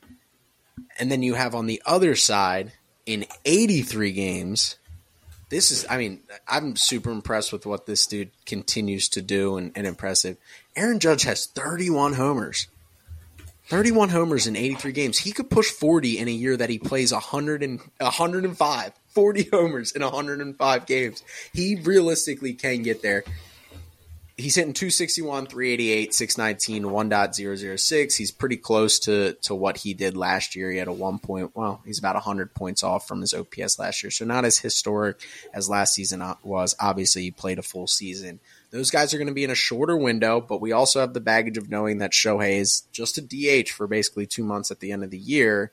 [0.97, 2.71] And then you have on the other side,
[3.05, 4.77] in 83 games,
[5.49, 9.71] this is, I mean, I'm super impressed with what this dude continues to do and,
[9.75, 10.37] and impressive.
[10.75, 12.67] Aaron Judge has 31 homers.
[13.69, 15.17] 31 homers in 83 games.
[15.19, 18.93] He could push 40 in a year that he plays 100 and 105.
[19.09, 21.23] 40 homers in 105 games.
[21.53, 23.23] He realistically can get there.
[24.37, 28.15] He's hitting 261, 388, 619, 1.006.
[28.15, 30.71] He's pretty close to to what he did last year.
[30.71, 34.01] He had a one point, well, he's about 100 points off from his OPS last
[34.01, 34.11] year.
[34.11, 35.21] So not as historic
[35.53, 36.73] as last season uh, was.
[36.79, 38.39] Obviously, he played a full season.
[38.71, 41.19] Those guys are going to be in a shorter window, but we also have the
[41.19, 44.91] baggage of knowing that Shohei is just a DH for basically two months at the
[44.91, 45.71] end of the year.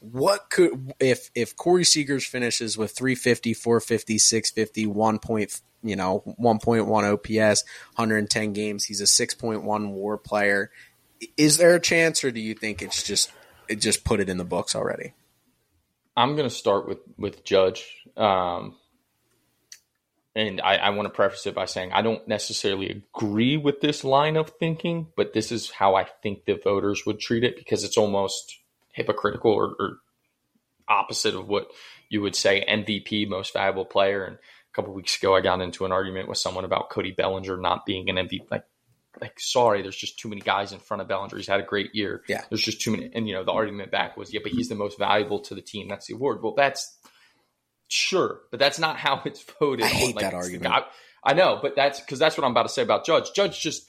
[0.00, 6.22] What could if if Corey Seagers finishes with 350, 450, 650, 1 point, you know,
[6.40, 7.64] 1.1 OPS,
[7.96, 10.70] 110 games, he's a 6.1 WAR player.
[11.36, 13.32] Is there a chance, or do you think it's just
[13.68, 15.14] it just put it in the books already?
[16.16, 17.84] I'm going to start with with Judge,
[18.16, 18.76] um,
[20.38, 24.04] and I, I want to preface it by saying I don't necessarily agree with this
[24.04, 27.82] line of thinking, but this is how I think the voters would treat it because
[27.84, 28.56] it's almost
[28.92, 29.96] hypocritical or, or
[30.88, 31.68] opposite of what
[32.08, 34.24] you would say MVP, most valuable player.
[34.24, 37.56] And a couple weeks ago, I got into an argument with someone about Cody Bellinger
[37.56, 38.50] not being an MVP.
[38.50, 38.64] Like,
[39.20, 41.36] like sorry, there's just too many guys in front of Bellinger.
[41.36, 42.22] He's had a great year.
[42.28, 42.42] Yeah.
[42.48, 43.10] there's just too many.
[43.12, 45.62] And you know, the argument back was, yeah, but he's the most valuable to the
[45.62, 45.88] team.
[45.88, 46.42] That's the award.
[46.42, 46.96] Well, that's
[47.88, 49.84] sure, but that's not how it's voted.
[49.84, 50.72] I hate Like, that argument.
[50.72, 50.84] I,
[51.24, 53.32] I know, but that's because that's what I'm about to say about Judge.
[53.34, 53.86] Judge just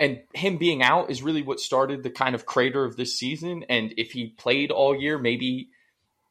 [0.00, 3.64] and him being out is really what started the kind of crater of this season.
[3.68, 5.68] And if he played all year, maybe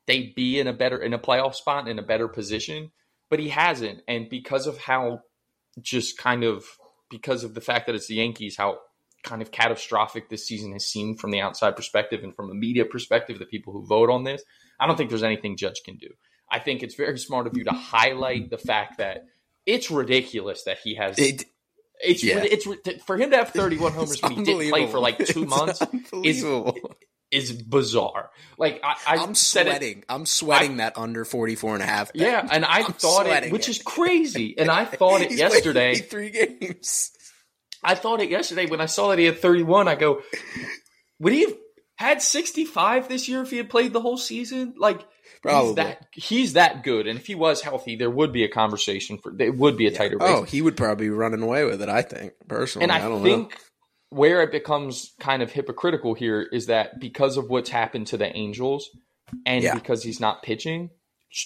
[0.08, 2.92] they'd be in a better in a playoff spot in a better position.
[3.30, 5.22] But he hasn't, and because of how
[5.82, 6.66] just kind of
[7.10, 8.80] because of the fact that it's the Yankees, how
[9.24, 12.86] kind of catastrophic this season has seemed from the outside perspective and from a media
[12.86, 14.44] perspective, the people who vote on this,
[14.80, 16.10] I don't think there's anything Judge can do.
[16.56, 19.26] I think it's very smart of you to highlight the fact that
[19.66, 21.18] it's ridiculous that he has.
[21.20, 21.44] It,
[22.02, 22.44] it's yeah.
[22.44, 22.66] it's
[23.06, 25.82] for him to have 31 homers when he didn't play for like two It's months
[26.24, 26.46] is
[27.32, 28.30] is bizarre.
[28.58, 30.04] Like I, I I'm said it- sweating.
[30.08, 32.14] I'm sweating that under 44 and a half.
[32.14, 32.22] bet.
[32.22, 33.72] yeah, and I I'm thought it, which it.
[33.72, 34.56] is crazy.
[34.58, 35.96] And I thought it yesterday.
[35.96, 37.12] three games.
[37.84, 39.88] I thought it yesterday when I saw that he had 31.
[39.88, 40.22] I go,
[41.20, 41.54] would he have
[41.98, 44.74] had 65 this year if he had played the whole season?
[44.78, 45.06] Like
[45.42, 45.68] Probably.
[45.68, 47.08] he's that he's that good.
[47.08, 49.92] And if he was healthy, there would be a conversation for there would be a
[49.92, 50.36] tighter oh, race.
[50.38, 51.90] Oh, he would probably be running away with it.
[51.90, 52.84] I think personally.
[52.84, 53.58] and I, I, don't think know.
[54.10, 58.36] where it becomes kind of hypocritical here is that because of what's happened to the
[58.36, 58.90] Angels
[59.46, 59.74] and Yeah.
[59.74, 60.90] because he's not pitching,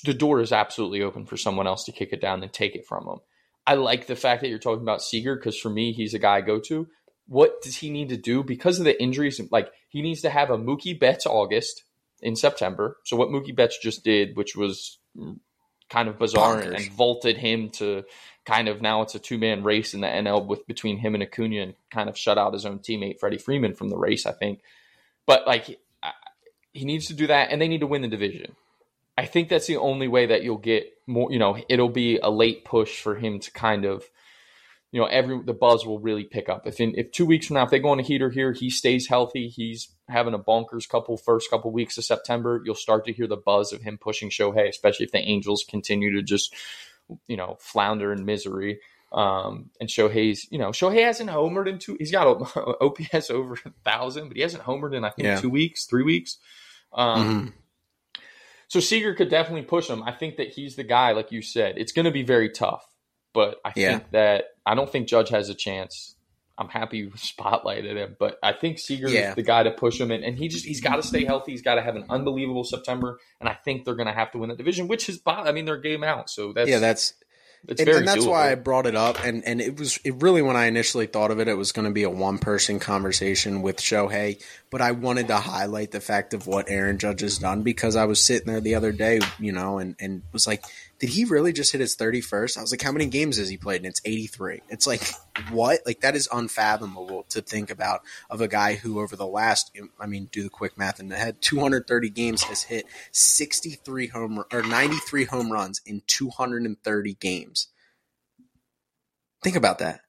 [0.06, 2.86] the door is absolutely open for someone else to kick it down and take it
[2.88, 3.20] from him.
[3.66, 6.38] I like the fact that you're talking about Seager because for me, he's a guy
[6.38, 6.88] I go to.
[7.28, 9.40] What does he need to do because of the injuries?
[9.52, 11.84] Like he needs to have a Mookie Betts August
[12.22, 12.98] in September.
[13.06, 14.98] So what Mookie Betts just did, which was
[15.90, 18.04] kind of bizarre and, and, vaulted him to
[18.46, 21.24] kind of now it's a two man race in the NL with between him and
[21.24, 24.32] Acuna and kind of shut out his own teammate Freddie Freeman from the race, I
[24.32, 24.62] think.
[25.26, 25.80] But like
[26.74, 28.56] he needs to do that, and they need to win the division.
[29.18, 31.32] I think that's the only way that you'll get more.
[31.32, 34.06] You know, it'll be a late push for him to kind of,
[34.92, 36.66] you know, every the buzz will really pick up.
[36.66, 38.70] If in if two weeks from now, if they go on a heater here, he
[38.70, 43.14] stays healthy, he's having a bonkers couple first couple weeks of September, you'll start to
[43.14, 46.56] hear the buzz of him pushing Shohei, especially if the Angels continue to just,
[47.28, 48.80] you know, flounder in misery.
[49.12, 51.96] Um, and Shohei's, you know, Shohei hasn't homered in two.
[52.00, 55.40] He's got a, OPS over a thousand, but he hasn't homered in I think yeah.
[55.40, 56.38] two weeks, three weeks.
[56.94, 58.22] Um, mm-hmm.
[58.68, 60.04] So Seager could definitely push him.
[60.04, 61.78] I think that he's the guy, like you said.
[61.78, 62.86] It's going to be very tough,
[63.34, 63.90] but I yeah.
[63.90, 66.16] think that I don't think Judge has a chance.
[66.58, 69.30] I'm happy you spotlighted him, but I think Seager yeah.
[69.30, 71.52] is the guy to push him, and, and he just he's got to stay healthy.
[71.52, 74.38] He's got to have an unbelievable September, and I think they're going to have to
[74.38, 77.14] win that division, which is I mean they're game out, so that's yeah, that's
[77.68, 78.32] it's and, and that's doable.
[78.32, 79.24] why I brought it up.
[79.24, 81.88] And, and it was it really when I initially thought of it, it was going
[81.88, 84.42] to be a one person conversation with Shohei.
[84.72, 88.06] But I wanted to highlight the fact of what Aaron Judge has done because I
[88.06, 90.64] was sitting there the other day, you know, and, and was like,
[91.00, 92.58] did he really just hit his 31st?
[92.58, 93.78] I was like, how many games has he played?
[93.78, 94.62] And it's 83.
[94.68, 95.02] It's like,
[95.50, 95.80] what?
[95.86, 100.06] Like, that is unfathomable to think about of a guy who, over the last, I
[100.06, 104.62] mean, do the quick math in the head, 230 games has hit 63 home or
[104.62, 107.70] 93 home runs in 230 games.
[109.42, 110.02] Think about that.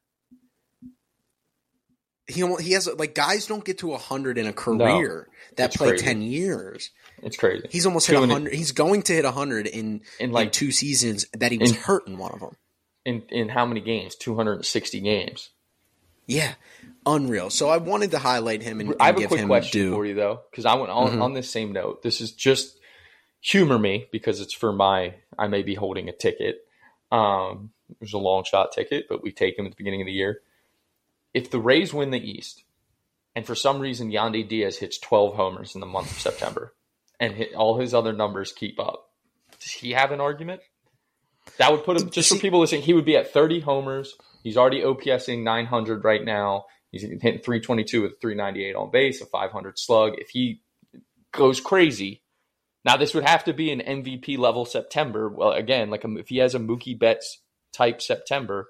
[2.27, 5.91] He, he has like guys don't get to 100 in a career no, that play
[5.91, 6.05] crazy.
[6.05, 6.91] 10 years.
[7.23, 7.67] It's crazy.
[7.71, 8.53] He's almost hit hundred.
[8.53, 11.77] He's going to hit hundred in in like in two seasons that he was in,
[11.77, 12.57] hurt in one of them.
[13.05, 14.15] In in how many games?
[14.15, 15.51] Two hundred and sixty games.
[16.27, 16.55] Yeah,
[17.05, 17.51] unreal.
[17.51, 19.93] So I wanted to highlight him and, and I have a quick question due.
[19.93, 21.23] for you though, because I went on mm-hmm.
[21.23, 22.03] on this same note.
[22.03, 22.79] This is just
[23.41, 25.15] humor me because it's for my.
[25.39, 26.67] I may be holding a ticket.
[27.11, 30.07] Um, it was a long shot ticket, but we take him at the beginning of
[30.07, 30.41] the year.
[31.35, 32.65] If the Rays win the East,
[33.35, 36.75] and for some reason Yandy Diaz hits 12 homers in the month of September,
[37.21, 39.11] and hit, all his other numbers keep up.
[39.61, 40.63] Does he have an argument?
[41.59, 42.83] That would put him just for people listening.
[42.83, 44.17] He would be at 30 homers.
[44.43, 46.65] He's already OPSing 900 right now.
[46.91, 50.15] He's hitting 322 with 398 on base, a 500 slug.
[50.19, 50.63] If he
[51.33, 52.23] goes crazy,
[52.85, 55.29] now this would have to be an MVP level September.
[55.29, 57.43] Well, again, like um, if he has a Mookie Betts
[57.73, 58.69] type September,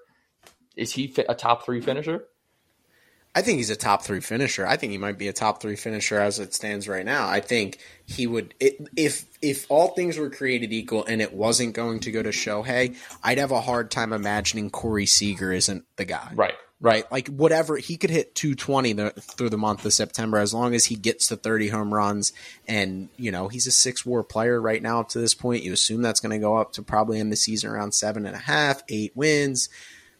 [0.75, 2.25] is he a top three finisher?
[3.33, 4.67] I think he's a top three finisher.
[4.67, 7.29] I think he might be a top three finisher as it stands right now.
[7.29, 11.73] I think he would it, if if all things were created equal and it wasn't
[11.73, 16.05] going to go to Shohei, I'd have a hard time imagining Corey Seager isn't the
[16.05, 16.33] guy.
[16.35, 16.55] Right.
[16.81, 17.09] Right.
[17.11, 20.85] Like whatever he could hit 220 the, through the month of September as long as
[20.85, 22.33] he gets to 30 home runs
[22.67, 25.63] and you know he's a six war player right now up to this point.
[25.63, 28.35] You assume that's going to go up to probably in the season around seven and
[28.35, 29.69] a half, eight wins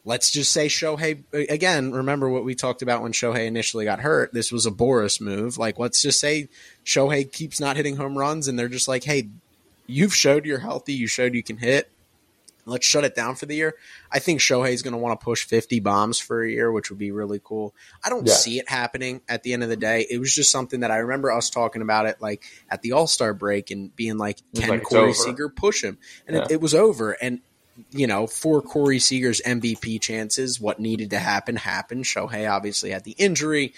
[0.04, 1.92] let's just say Shohei again.
[1.92, 4.32] Remember what we talked about when Shohei initially got hurt.
[4.32, 5.58] This was a Boras move.
[5.58, 6.48] Like, let's just say
[6.84, 9.28] Shohei keeps not hitting home runs, and they're just like, "Hey,
[9.86, 10.94] you've showed you're healthy.
[10.94, 11.90] You showed you can hit.
[12.64, 13.74] Let's shut it down for the year."
[14.10, 16.98] I think Shohei's going to want to push 50 bombs for a year, which would
[16.98, 17.74] be really cool.
[18.04, 18.34] I don't yeah.
[18.34, 20.06] see it happening at the end of the day.
[20.10, 23.06] It was just something that I remember us talking about it like at the All
[23.06, 26.42] Star break and being like, "Can like Corey Seager push him?" And yeah.
[26.42, 27.12] it, it was over.
[27.12, 27.40] And
[27.90, 32.04] you know, for Corey Seager's MVP chances, what needed to happen happened.
[32.04, 33.74] Shohei obviously had the injury.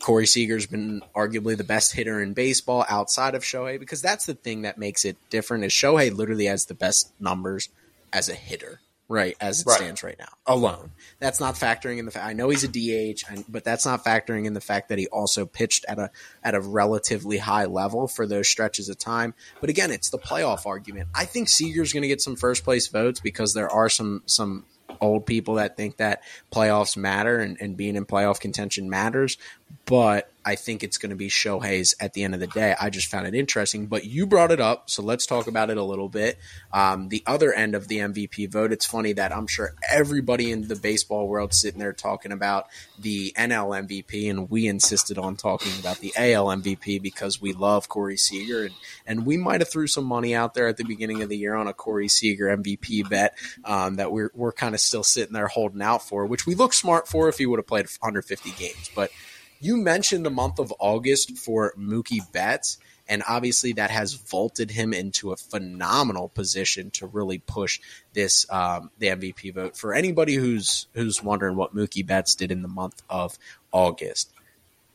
[0.00, 4.34] Corey Seager's been arguably the best hitter in baseball outside of Shohei because that's the
[4.34, 5.64] thing that makes it different.
[5.64, 7.68] Is Shohei literally has the best numbers
[8.12, 8.80] as a hitter
[9.10, 9.76] right as it right.
[9.76, 10.92] stands right now alone.
[11.18, 14.46] That's not factoring in the fact I know he's a DH, but that's not factoring
[14.46, 16.10] in the fact that he also pitched at a
[16.42, 19.34] at a relatively high level for those stretches of time.
[19.60, 21.08] But again, it's the playoff argument.
[21.14, 24.64] I think Seager's going to get some first place votes because there are some some
[25.00, 29.38] old people that think that playoffs matter and, and being in playoff contention matters.
[29.86, 32.74] But I think it's going to be Shohei's at the end of the day.
[32.80, 33.86] I just found it interesting.
[33.86, 36.40] But you brought it up, so let's talk about it a little bit.
[36.72, 40.66] Um, the other end of the MVP vote, it's funny that I'm sure everybody in
[40.66, 42.66] the baseball world sitting there talking about
[42.98, 47.88] the NL MVP, and we insisted on talking about the AL MVP because we love
[47.88, 48.74] Corey Seager, and,
[49.06, 51.54] and we might have threw some money out there at the beginning of the year
[51.54, 55.46] on a Corey Seager MVP bet um, that we're we're kind of still sitting there
[55.46, 58.90] holding out for, which we look smart for if he would have played 150 games,
[58.96, 59.12] but
[59.60, 64.94] you mentioned the month of August for Mookie Betts, And obviously, that has vaulted him
[64.94, 67.80] into a phenomenal position to really push
[68.12, 69.76] this um, the MVP vote.
[69.76, 73.36] For anybody who's who's wondering what Mookie Betts did in the month of
[73.72, 74.32] August,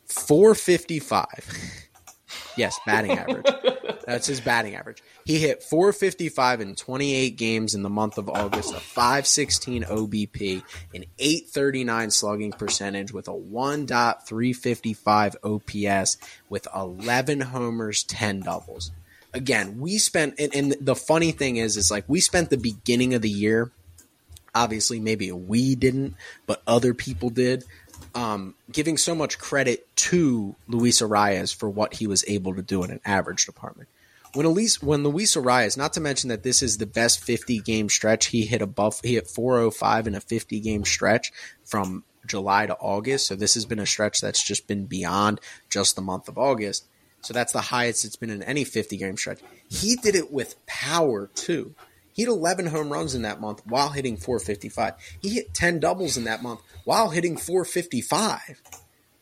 [0.05, 1.45] four fifty five.
[2.57, 3.45] Yes, batting average.
[4.05, 5.01] That's his batting average.
[5.25, 10.61] He hit 455 in 28 games in the month of August, a 516 OBP,
[10.93, 16.17] an 839 slugging percentage with a 1.355 OPS
[16.49, 18.91] with 11 homers, 10 doubles.
[19.33, 23.15] Again, we spent, and, and the funny thing is, is like we spent the beginning
[23.15, 23.71] of the year,
[24.53, 26.13] obviously, maybe we didn't,
[26.45, 27.65] but other people did,
[28.16, 32.84] um, giving so much credit to Luis Arraez for what he was able to do
[32.84, 33.89] in an average department
[34.36, 37.89] when Elise when Luis Arraez, not to mention that this is the best 50 game
[37.89, 41.32] stretch, he hit above he hit 405 in a 50 game stretch
[41.63, 43.28] from July to August.
[43.28, 45.39] So this has been a stretch that's just been beyond
[45.70, 46.86] just the month of August.
[47.22, 49.39] So that's the highest it's been in any 50 game stretch.
[49.70, 51.74] He did it with power too.
[52.16, 54.93] He had 11 home runs in that month while hitting 455.
[55.22, 58.61] He hit 10 doubles in that month while hitting 455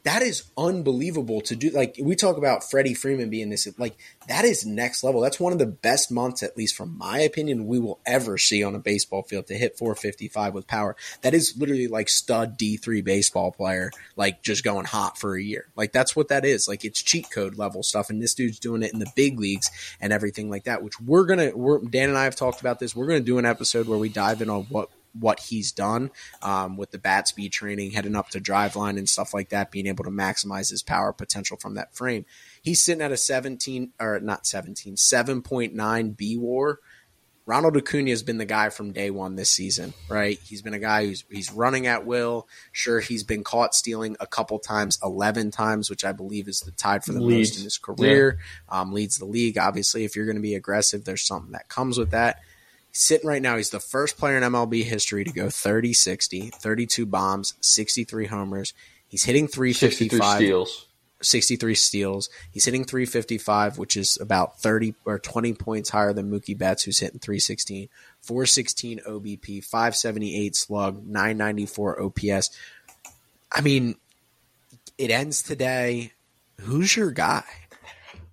[0.04, 1.70] that is unbelievable to do.
[1.70, 3.98] Like we talk about Freddie Freeman being this, like
[4.28, 5.22] that is next level.
[5.22, 8.64] That's one of the best months, at least from my opinion, we will ever see
[8.64, 10.98] on a baseball field to hit 455 with power.
[11.22, 15.68] That is literally like stud D3 baseball player, like just going hot for a year.
[15.76, 16.68] Like that's what that is.
[16.68, 18.10] Like it's cheat code level stuff.
[18.10, 21.26] And this dude's doing it in the big leagues and everything like that, which we're
[21.26, 22.94] going to, Dan and I have talked about this.
[22.94, 26.12] We're going to do an episode where we dive in on what what he's done
[26.42, 29.88] um, with the bat speed training, heading up to Driveline and stuff like that, being
[29.88, 32.26] able to maximize his power potential from that frame.
[32.62, 36.80] He's sitting at a 17 or not 17, 7.9 B war.
[37.46, 40.40] Ronald Acuna has been the guy from day one this season, right?
[40.46, 42.48] He's been a guy who's he's running at will.
[42.72, 46.72] Sure, he's been caught stealing a couple times, eleven times, which I believe is the
[46.72, 47.50] tied for the leads.
[47.50, 48.38] most in his career.
[48.72, 48.80] Yeah.
[48.80, 49.58] Um, leads the league.
[49.58, 52.40] Obviously, if you're going to be aggressive, there's something that comes with that
[52.94, 57.06] sitting right now, he's the first player in MLB history to go 30 60, 32
[57.06, 58.74] bombs, 63 homers.
[59.08, 60.20] He's hitting 355.
[60.20, 60.88] 63 steals.
[61.22, 62.30] 63 steals.
[62.52, 67.00] He's hitting 355, which is about 30 or 20 points higher than Mookie Betts, who's
[67.00, 67.90] hitting 316.
[68.22, 72.50] 416 OBP, 578 slug, 994 OPS.
[73.52, 73.96] I mean,
[74.98, 76.12] it ends today.
[76.62, 77.44] Who's your guy?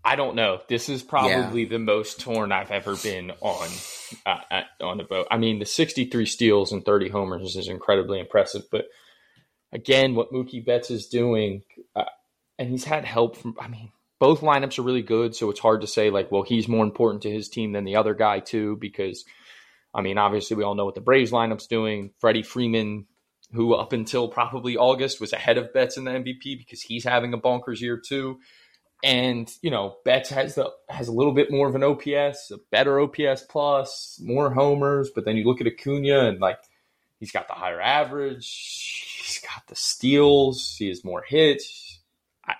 [0.04, 0.60] I don't know.
[0.68, 1.68] This is probably yeah.
[1.68, 3.68] the most torn I've ever been on
[4.24, 5.26] uh, at, on the boat.
[5.30, 8.62] I mean, the 63 steals and 30 homers is incredibly impressive.
[8.70, 8.86] But
[9.72, 11.62] again, what Mookie Betts is doing,
[11.94, 12.04] uh,
[12.58, 13.56] and he's had help from.
[13.60, 16.68] I mean, both lineups are really good, so it's hard to say like, well, he's
[16.68, 19.24] more important to his team than the other guy too, because.
[19.92, 22.12] I mean, obviously, we all know what the Braves lineup's doing.
[22.20, 23.06] Freddie Freeman,
[23.52, 27.34] who up until probably August was ahead of Betts in the MVP because he's having
[27.34, 28.38] a bonkers year too.
[29.02, 32.58] And you know, Betts has the has a little bit more of an OPS, a
[32.70, 35.10] better OPS plus, more homers.
[35.14, 36.58] But then you look at Acuna and like
[37.18, 42.00] he's got the higher average, he's got the steals, he has more hits.
[42.46, 42.54] I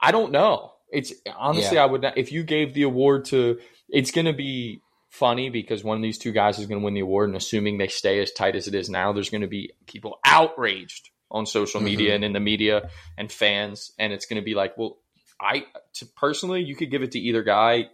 [0.00, 0.72] I don't know.
[0.92, 1.84] It's honestly, yeah.
[1.84, 2.18] I would not.
[2.18, 6.18] If you gave the award to, it's going to be funny because one of these
[6.18, 8.68] two guys is going to win the award, and assuming they stay as tight as
[8.68, 12.16] it is now, there's going to be people outraged on social media mm-hmm.
[12.16, 14.98] and in the media and fans, and it's going to be like, well,
[15.40, 15.64] I
[15.94, 17.88] to personally, you could give it to either guy,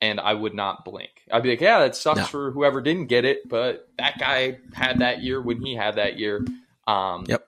[0.00, 1.10] and I would not blink.
[1.30, 2.24] I'd be like, yeah, that sucks no.
[2.24, 6.18] for whoever didn't get it, but that guy had that year when he had that
[6.18, 6.44] year.
[6.86, 7.46] Um, yep,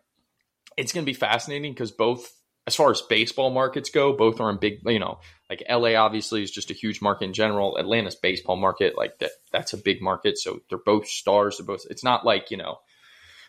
[0.77, 2.33] it's going to be fascinating because both,
[2.67, 4.81] as far as baseball markets go, both are in big.
[4.87, 7.79] You know, like LA obviously is just a huge market in general.
[7.79, 10.39] Atlanta's baseball market, like that, that's a big market.
[10.39, 11.59] So they're both stars.
[11.59, 11.87] They're both.
[11.91, 12.79] It's not like you know.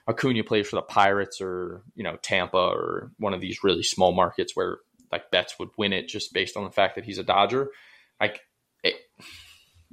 [0.10, 4.14] Acuna plays for the Pirates or you know Tampa or one of these really small
[4.14, 4.78] markets where
[5.12, 7.70] like Betts would win it just based on the fact that he's a Dodger.
[8.20, 8.42] Like
[8.84, 8.96] it,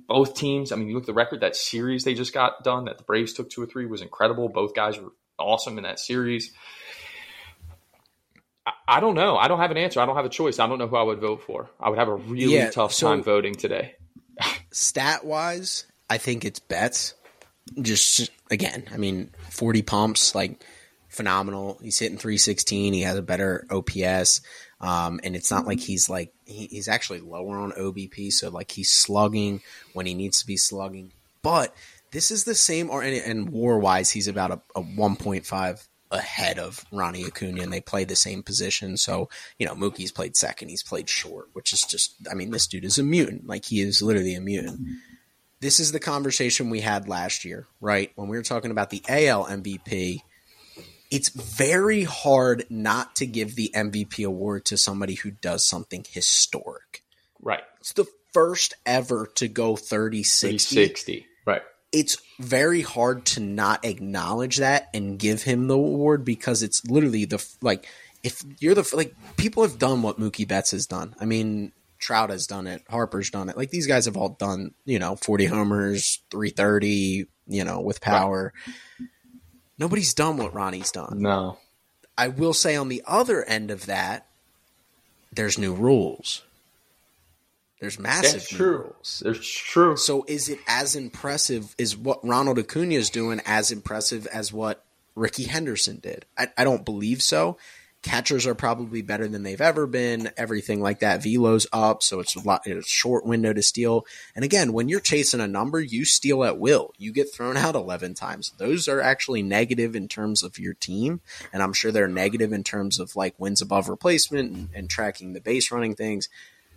[0.09, 2.87] both teams, I mean, you look at the record that series they just got done
[2.87, 4.49] that the Braves took two or three was incredible.
[4.49, 6.53] Both guys were awesome in that series.
[8.67, 9.37] I, I don't know.
[9.37, 10.01] I don't have an answer.
[10.01, 10.59] I don't have a choice.
[10.59, 11.71] I don't know who I would vote for.
[11.81, 13.95] I would have a really yeah, tough so time voting today.
[14.73, 17.15] stat wise, I think it's Betts.
[17.81, 20.63] Just again, I mean, 40 pumps, like
[21.15, 21.79] phenomenal.
[21.83, 22.93] He's hitting 316.
[22.93, 24.41] He has a better OPS.
[24.85, 28.71] Um, and it's not like he's like he, he's actually lower on OBP, so like
[28.71, 29.63] he's slugging
[29.95, 31.13] when he needs to be slugging.
[31.43, 31.75] But
[32.11, 36.59] this is the same, or and, and war wise, he's about a, a 1.5 ahead
[36.59, 38.99] of Ronnie Acuna, and they play the same position.
[38.99, 42.67] So you know, Mookie's played second, he's played short, which is just, I mean, this
[42.67, 43.47] dude is a mutant.
[43.47, 44.81] Like he is literally a mutant.
[45.61, 48.13] This is the conversation we had last year, right?
[48.17, 50.21] When we were talking about the AL MVP
[51.15, 57.05] it's very hard not to give the MVP award to somebody who does something historic.
[57.41, 57.63] Right.
[57.79, 60.75] It's the first ever to go 30 60.
[60.75, 61.27] 60.
[61.47, 61.63] Right.
[61.93, 67.27] It's very hard to not acknowledge that and give him the award because it's literally
[67.27, 67.87] the like
[68.25, 71.15] if you're the like people have done what Mookie Betts has done.
[71.21, 73.57] I mean, Trout has done it, Harper's done it.
[73.57, 78.53] Like these guys have all done, you know, 40 homers, 330, you know, with power.
[78.99, 79.09] Right.
[79.79, 81.21] Nobody's done what Ronnie's done.
[81.21, 81.59] No.
[82.17, 84.27] I will say on the other end of that,
[85.33, 86.43] there's new rules.
[87.81, 88.79] There's massive That's true.
[88.79, 89.23] rules.
[89.25, 89.97] There's true.
[89.97, 91.75] So is it as impressive?
[91.77, 96.25] Is what Ronald Acuna is doing as impressive as what Rickey Henderson did?
[96.39, 97.59] I, I don't believe so.
[98.05, 100.31] Catchers are probably better than they've ever been.
[100.37, 101.23] Everything like that.
[101.23, 102.63] Velo's up, so it's a lot.
[102.67, 104.07] It's a short window to steal.
[104.37, 106.93] And again, when you're chasing a number, you steal at will.
[106.99, 108.53] You get thrown out eleven times.
[108.59, 112.63] Those are actually negative in terms of your team, and I'm sure they're negative in
[112.63, 116.29] terms of like wins above replacement and, and tracking the base running things.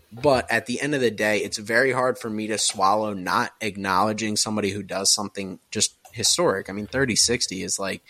[0.09, 3.51] But at the end of the day, it's very hard for me to swallow not
[3.59, 6.69] acknowledging somebody who does something just historic.
[6.69, 8.01] I mean, 30 60 is like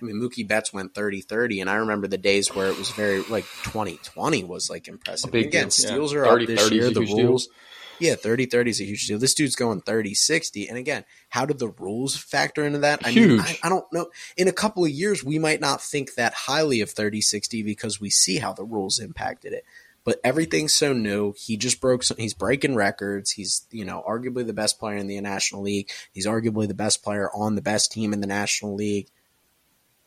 [0.00, 2.90] I mean, Mookie Betts went 30 30, and I remember the days where it was
[2.90, 5.34] very like 2020 was like impressive.
[5.34, 6.20] Again, deal, steals yeah.
[6.20, 6.90] are 30, up this year.
[6.90, 8.10] The rules, deal.
[8.10, 9.18] yeah, 30 30 is a huge deal.
[9.18, 10.68] This dude's going 30 60.
[10.68, 13.06] And again, how did the rules factor into that?
[13.06, 13.30] I huge.
[13.30, 14.10] mean, I, I don't know.
[14.36, 18.00] In a couple of years, we might not think that highly of 30 60 because
[18.00, 19.64] we see how the rules impacted it.
[20.02, 21.34] But everything's so new.
[21.36, 22.02] He just broke.
[22.02, 23.32] Some, he's breaking records.
[23.32, 25.90] He's you know arguably the best player in the National League.
[26.10, 29.08] He's arguably the best player on the best team in the National League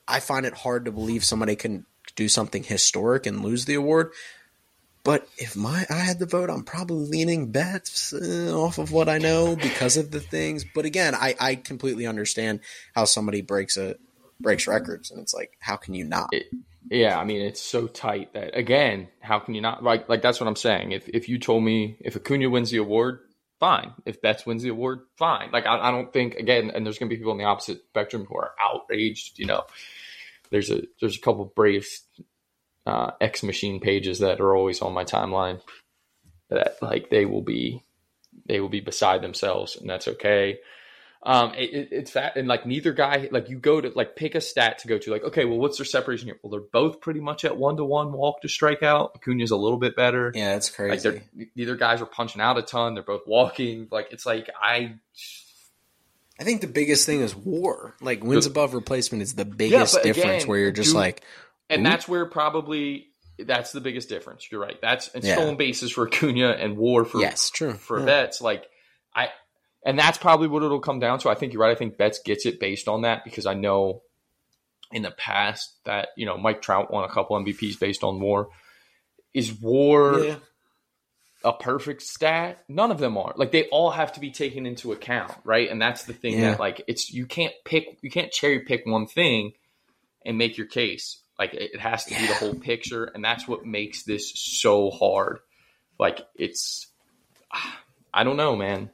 [0.08, 1.86] I find it hard to believe somebody can
[2.16, 4.12] do something historic and lose the award.
[5.04, 9.10] But if my I had the vote, I'm probably leaning Betts uh, off of what
[9.10, 10.64] I know because of the things.
[10.64, 12.62] But again, I, I completely understand
[12.96, 13.96] how somebody breaks a
[14.40, 16.30] breaks records, and it's like, how can you not?
[16.32, 16.46] It,
[16.90, 19.84] yeah, I mean, it's so tight that again, how can you not?
[19.84, 20.94] Like, like that's what I'm saying.
[20.94, 23.20] If if you told me if Acuna wins the award,
[23.64, 23.94] fine.
[24.06, 25.50] If Betts wins the award, fine.
[25.54, 27.82] Like, I, I don't think again, and there's going to be people on the opposite
[27.88, 29.40] spectrum who are outraged.
[29.40, 29.64] You know,
[30.52, 32.02] there's a there's a couple Braves
[32.86, 35.62] uh, X machine pages that are always on my timeline
[36.50, 37.86] that like they will be
[38.46, 40.60] they will be beside themselves and that's okay.
[41.26, 44.42] Um, it, it's that and like neither guy like you go to like pick a
[44.42, 47.22] stat to go to like okay well what's their separation here well they're both pretty
[47.22, 50.70] much at one to one walk to strikeout Acuna's a little bit better yeah that's
[50.70, 54.50] crazy like neither guys are punching out a ton they're both walking like it's like
[54.62, 54.96] I
[56.40, 57.96] I think the biggest thing is war.
[58.02, 61.24] Like wins above replacement is the biggest yeah, difference again, where you're just like
[61.70, 63.08] And that's where probably
[63.40, 64.48] that's the biggest difference.
[64.52, 64.80] You're right.
[64.82, 65.36] That's and yeah.
[65.36, 67.74] stolen bases for Acuna and war for yes, true.
[67.74, 68.06] for yeah.
[68.06, 68.42] Betts.
[68.42, 68.66] Like
[69.16, 69.30] I
[69.86, 71.30] and that's probably what it'll come down to.
[71.30, 71.72] I think you're right.
[71.72, 74.02] I think Betts gets it based on that because I know
[74.92, 78.50] in the past that, you know, Mike Trout won a couple MVPs based on war.
[79.34, 80.36] Is war yeah
[81.44, 82.64] a perfect stat.
[82.70, 83.34] None of them are.
[83.36, 85.70] Like they all have to be taken into account, right?
[85.70, 86.52] And that's the thing yeah.
[86.52, 89.54] that like it's you can't pick you can't cherry pick one thing
[90.26, 91.22] and make your case.
[91.38, 92.22] Like it has to yeah.
[92.22, 95.40] be the whole picture, and that's what makes this so hard.
[96.00, 96.88] Like it's
[98.14, 98.90] I don't know, man.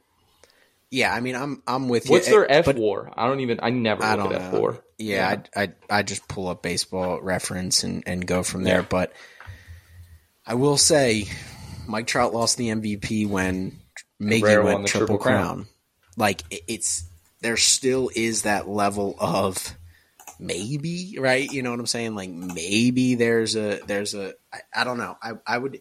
[0.90, 2.34] Yeah, I mean, I'm I'm with What's you.
[2.34, 3.12] What's eh, their F war?
[3.16, 3.60] I don't even.
[3.62, 4.84] I never I look at F war.
[4.98, 5.42] Yeah, yeah.
[5.56, 8.80] I, I I just pull up baseball reference and and go from there.
[8.80, 8.86] Yeah.
[8.88, 9.12] But
[10.44, 11.28] I will say,
[11.86, 13.78] Mike Trout lost the MVP when
[14.20, 15.44] Miggy went triple, triple crown.
[15.44, 15.68] crown.
[16.16, 17.04] Like it's
[17.40, 19.76] there still is that level of
[20.40, 21.50] maybe right.
[21.50, 22.16] You know what I'm saying?
[22.16, 25.16] Like maybe there's a there's a I, I don't know.
[25.22, 25.80] I I would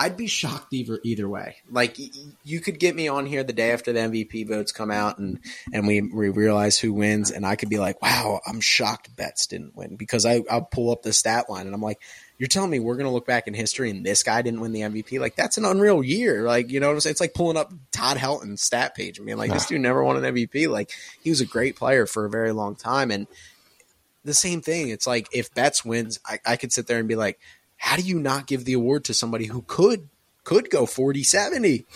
[0.00, 1.56] I'd be shocked either either way.
[1.70, 1.98] Like
[2.42, 5.38] you could get me on here the day after the MVP votes come out and
[5.74, 9.46] and we, we realize who wins, and I could be like, wow, I'm shocked Betts
[9.46, 12.00] didn't win because I I'll pull up the stat line and I'm like,
[12.38, 14.72] you're telling me we're going to look back in history and this guy didn't win
[14.72, 15.20] the MVP?
[15.20, 16.44] Like that's an unreal year.
[16.44, 17.12] Like you know what I'm saying?
[17.12, 20.16] It's like pulling up Todd Helton's stat page and being like, this dude never won
[20.16, 20.70] an MVP.
[20.70, 23.26] Like he was a great player for a very long time, and
[24.24, 24.88] the same thing.
[24.88, 27.38] It's like if Betts wins, I, I could sit there and be like,
[27.80, 30.10] how do you not give the award to somebody who could
[30.44, 31.86] could go 40 70?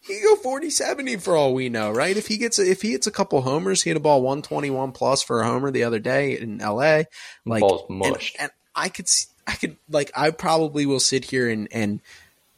[0.00, 2.16] He go 40 70 for all we know, right?
[2.16, 4.92] If he gets a, if he hits a couple homers, he hit a ball 121
[4.92, 7.02] plus for a homer the other day in LA.
[7.44, 8.36] Like ball's mushed.
[8.38, 12.00] And, and I could see I could like I probably will sit here and and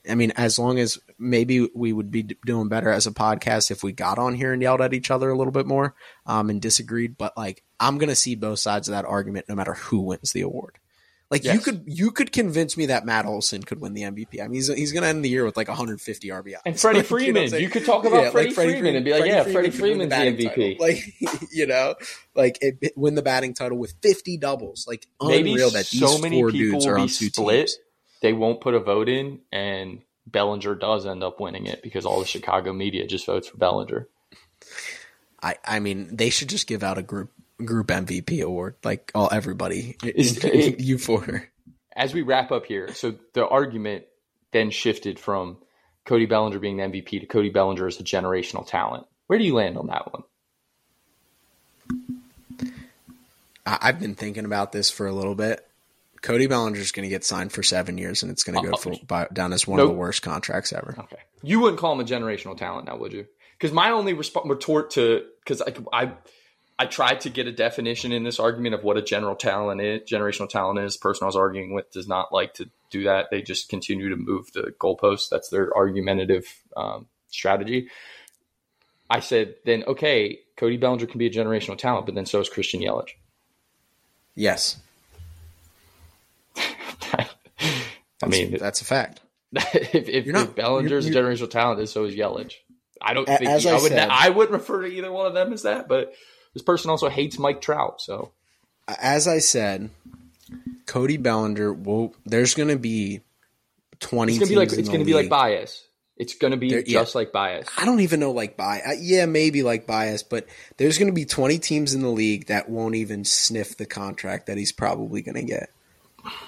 [0.08, 3.82] I mean as long as maybe we would be doing better as a podcast if
[3.82, 6.62] we got on here and yelled at each other a little bit more um, and
[6.62, 7.18] disagreed.
[7.18, 10.42] But like I'm gonna see both sides of that argument no matter who wins the
[10.42, 10.78] award.
[11.28, 11.54] Like yes.
[11.54, 14.40] you could you could convince me that Matt Olson could win the MVP.
[14.40, 16.54] I mean, he's he's going to end the year with like 150 RBI.
[16.64, 18.82] And Freddie like, Freeman, you, know you, could talk about yeah, Freddie, like Freddie Freeman,
[18.82, 20.78] Freeman and be like, Freddie yeah, Freddie Freeman's the, MVP.
[20.78, 20.86] Title.
[20.86, 21.94] Like you know,
[22.36, 24.86] like it, it, win the batting title with 50 doubles.
[24.86, 27.66] Like Maybe unreal that these so many four people dudes are on two split.
[27.66, 27.78] teams.
[28.22, 32.20] They won't put a vote in, and Bellinger does end up winning it because all
[32.20, 34.08] the Chicago media just votes for Bellinger.
[35.42, 37.30] I, I mean, they should just give out a group
[37.64, 39.96] group MVP award, like all everybody.
[40.04, 40.44] Is-
[40.78, 41.48] you for
[41.94, 44.04] As we wrap up here, so the argument
[44.52, 45.58] then shifted from
[46.04, 49.06] Cody Bellinger being the MVP to Cody Bellinger as a generational talent.
[49.26, 50.22] Where do you land on that one?
[53.66, 55.66] I've been thinking about this for a little bit.
[56.22, 58.76] Cody Bellinger's going to get signed for seven years, and it's going to go Uh,
[58.76, 60.94] for, by, down as one of the worst contracts ever.
[60.98, 61.22] Okay.
[61.42, 63.26] You wouldn't call him a generational talent now, would you?
[63.58, 66.12] Because my only resp- retort to because I, I
[66.78, 70.02] I tried to get a definition in this argument of what a general talent is,
[70.02, 70.94] generational talent is.
[70.96, 73.28] The person I was arguing with does not like to do that.
[73.30, 75.30] They just continue to move the goalposts.
[75.30, 76.46] That's their argumentative
[76.76, 77.88] um, strategy.
[79.08, 82.48] I said, then okay, Cody Bellinger can be a generational talent, but then so is
[82.50, 83.10] Christian Yelich.
[84.34, 84.76] Yes,
[88.22, 89.20] I mean, that's a fact.
[89.52, 92.52] if, if, You're not- if Bellinger's you're- a generational talent, then so is Yelich.
[93.00, 93.92] I don't A- think as he- I I, would.
[93.92, 95.86] said- I wouldn't refer to either one of them as that.
[95.88, 96.14] But
[96.56, 98.00] this person also hates Mike Trout.
[98.00, 98.32] So
[98.88, 99.90] As I said,
[100.86, 102.14] Cody Bellinger will.
[102.24, 103.20] There's going to be
[104.00, 104.32] twenty.
[104.32, 105.84] it's gonna be like it's gonna be like bias.
[106.16, 107.00] It's gonna be There- yeah.
[107.00, 107.68] just like bias.
[107.76, 108.86] I don't even know like bias.
[108.86, 110.46] Uh, yeah, maybe like bias, but
[110.78, 114.46] there's going to be 20 teams in the league that won't even sniff the contract
[114.46, 115.68] that he's probably going to get.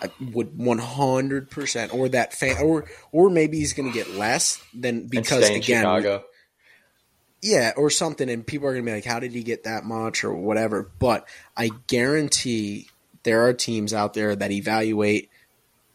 [0.01, 5.07] I would 100% or that fan or or maybe he's going to get less than
[5.07, 6.25] because again Chicago.
[7.43, 9.85] Yeah, or something, and people are going to be like, "How did he get that
[9.85, 10.91] much?" or whatever.
[10.99, 12.89] But I guarantee
[13.23, 15.31] there are teams out there that evaluate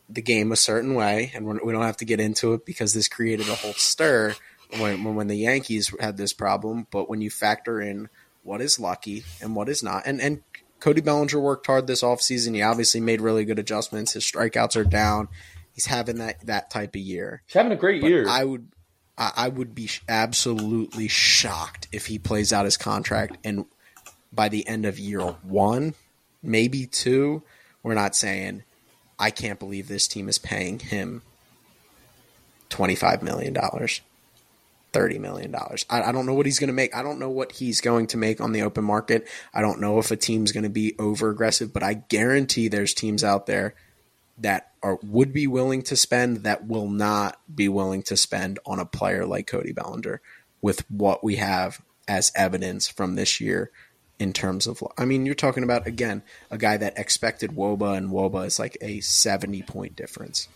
[0.09, 2.93] the game a certain way, and we're, we don't have to get into it because
[2.93, 4.35] this created a whole stir
[4.77, 6.87] when when, when the Yankees had this problem.
[6.91, 8.09] But when you factor in
[8.43, 10.43] what is lucky and what is not, and and
[10.83, 12.55] Cody Bellinger worked hard this offseason.
[12.55, 14.11] He obviously made really good adjustments.
[14.13, 15.29] His strikeouts are down.
[15.73, 17.41] He's having that that type of year.
[17.45, 18.27] He's having a great But year.
[18.27, 18.67] I would,
[19.17, 23.65] I, I would be absolutely shocked if he plays out his contract and
[24.31, 25.93] by the end of year one,
[26.41, 27.43] maybe two,
[27.83, 28.63] we're not saying,
[29.19, 31.21] I can't believe this team is paying him
[32.69, 34.01] twenty five million dollars.
[34.91, 35.85] Thirty million dollars.
[35.89, 36.95] I, I don't know what he's going to make.
[36.95, 39.27] I don't know what he's going to make on the open market.
[39.53, 42.93] I don't know if a team's going to be over aggressive, but I guarantee there's
[42.93, 43.75] teams out there
[44.39, 48.79] that are would be willing to spend that will not be willing to spend on
[48.79, 50.21] a player like Cody Bellinger
[50.61, 53.71] with what we have as evidence from this year
[54.19, 56.21] in terms of I mean you're talking about again
[56.51, 60.47] a guy that expected Woba and Woba is like a 70 point difference.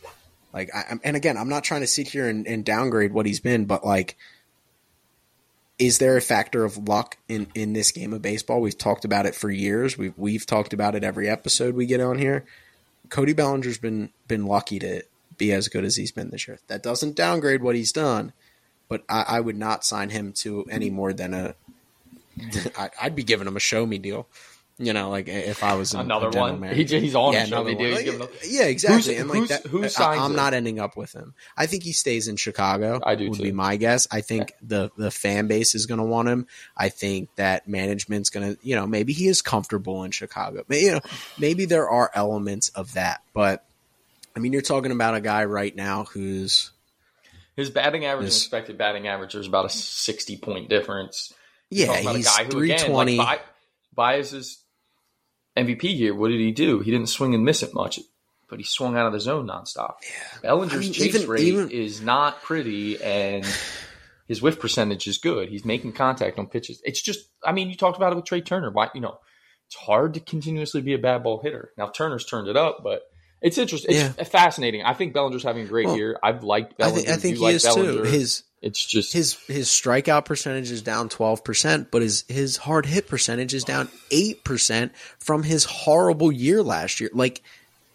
[0.53, 3.39] Like I, and again I'm not trying to sit here and, and downgrade what he's
[3.39, 4.17] been but like
[5.79, 8.61] is there a factor of luck in, in this game of baseball?
[8.61, 9.97] We've talked about it for years.
[9.97, 12.45] We've we've talked about it every episode we get on here.
[13.09, 15.03] Cody Bellinger's been been lucky to
[15.37, 16.59] be as good as he's been this year.
[16.67, 18.33] That doesn't downgrade what he's done,
[18.87, 21.55] but I, I would not sign him to any more than a.
[23.01, 24.27] I'd be giving him a show me deal.
[24.79, 26.61] You know, like if I was Another a one?
[26.61, 27.91] He- he's on yeah, another one.
[27.93, 28.05] Like,
[28.47, 29.15] yeah, exactly.
[29.15, 30.35] Who's- and like who's- that, who I- signs I'm it?
[30.35, 31.33] not ending up with him.
[31.57, 32.99] I think he stays in Chicago.
[33.03, 33.43] I do Would too.
[33.43, 34.07] be my guess.
[34.11, 36.45] I think the the fan base is going to want him.
[36.77, 40.63] I think that management's going to, you know, maybe he is comfortable in Chicago.
[40.67, 41.01] Maybe, you know,
[41.39, 43.65] maybe there are elements of that, but
[44.35, 46.69] I mean, you're talking about a guy right now who's
[47.55, 51.33] His batting average This- expected batting average is about a sixty point difference.
[51.71, 53.39] You're yeah, he's a guy who three again, like Bi-
[53.95, 54.59] Bias's
[55.57, 56.13] MVP year.
[56.15, 56.79] What did he do?
[56.79, 57.99] He didn't swing and miss it much,
[58.49, 59.95] but he swung out of the zone nonstop.
[60.03, 60.39] Yeah.
[60.43, 63.45] Bellinger's I mean, chase even- rate even- is not pretty, and
[64.27, 65.49] his whiff percentage is good.
[65.49, 66.81] He's making contact on pitches.
[66.85, 68.71] It's just, I mean, you talked about it with Trea Turner.
[68.71, 69.17] Why, you know,
[69.67, 71.71] it's hard to continuously be a bad ball hitter.
[71.77, 73.03] Now Turner's turned it up, but.
[73.39, 73.93] It's interesting.
[73.95, 74.81] It's fascinating.
[74.81, 76.17] I think Bellinger's having a great Well, year.
[76.23, 76.97] I've liked I Bellinger.
[77.01, 77.91] think, I think You he like is Bellinger.
[77.91, 78.01] too.
[78.09, 83.07] His it's just his his strikeout percentage is down 12%, but his his hard hit
[83.07, 87.09] percentage is down 8% from his horrible year last year.
[87.13, 87.41] Like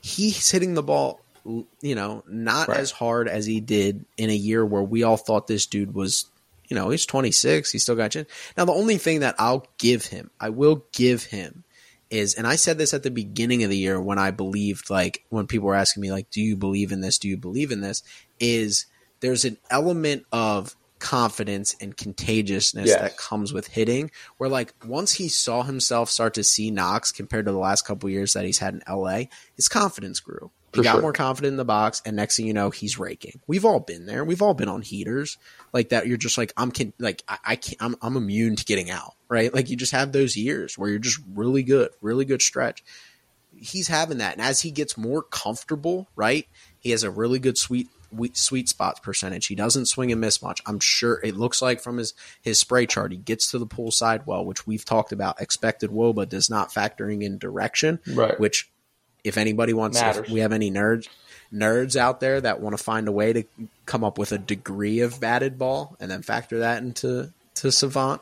[0.00, 2.78] he's hitting the ball, you know, not Right.
[2.78, 6.26] as hard as he did in a year where we all thought this dude was,
[6.68, 8.26] you know, he's 26, he's still got chin.
[8.56, 11.64] Now the only thing that I'll give him, I will give him
[12.08, 15.24] is and I said this at the beginning of the year when I believed like
[15.30, 17.18] when people were asking me like do you believe in this?
[17.18, 18.02] Do you believe in this?
[18.38, 18.86] is
[19.22, 23.00] there's an element of confidence and contagiousness Yes.
[23.00, 27.46] that comes with hitting where like once he saw himself start to see knocks compared
[27.46, 29.22] to the last couple years that he's had in LA
[29.56, 30.52] his confidence grew.
[30.72, 31.00] He For got sure.
[31.02, 33.40] more confident in the box and next thing you know he's raking.
[33.48, 34.24] We've all been there.
[34.24, 35.38] We've all been on heaters
[35.72, 38.64] like that you're just like i'm can like i, I can't I'm, I'm immune to
[38.64, 39.52] getting out right?
[39.52, 42.84] Like you just have those years where you're just really good really good stretch.
[43.56, 46.46] He's having that and as he gets more comfortable right
[46.78, 47.88] he has a really good sweet
[48.34, 49.46] sweet spots percentage.
[49.46, 50.60] He doesn't swing and miss much.
[50.66, 53.90] I'm sure it looks like from his his spray chart, he gets to the pool
[53.90, 55.40] side well, which we've talked about.
[55.40, 58.38] Expected woba does not factoring in direction, Right.
[58.38, 58.70] which
[59.24, 61.08] if anybody wants, if we have any nerds
[61.52, 63.44] nerds out there that want to find a way to
[63.84, 68.20] come up with a degree of batted ball and then factor that into to Savant.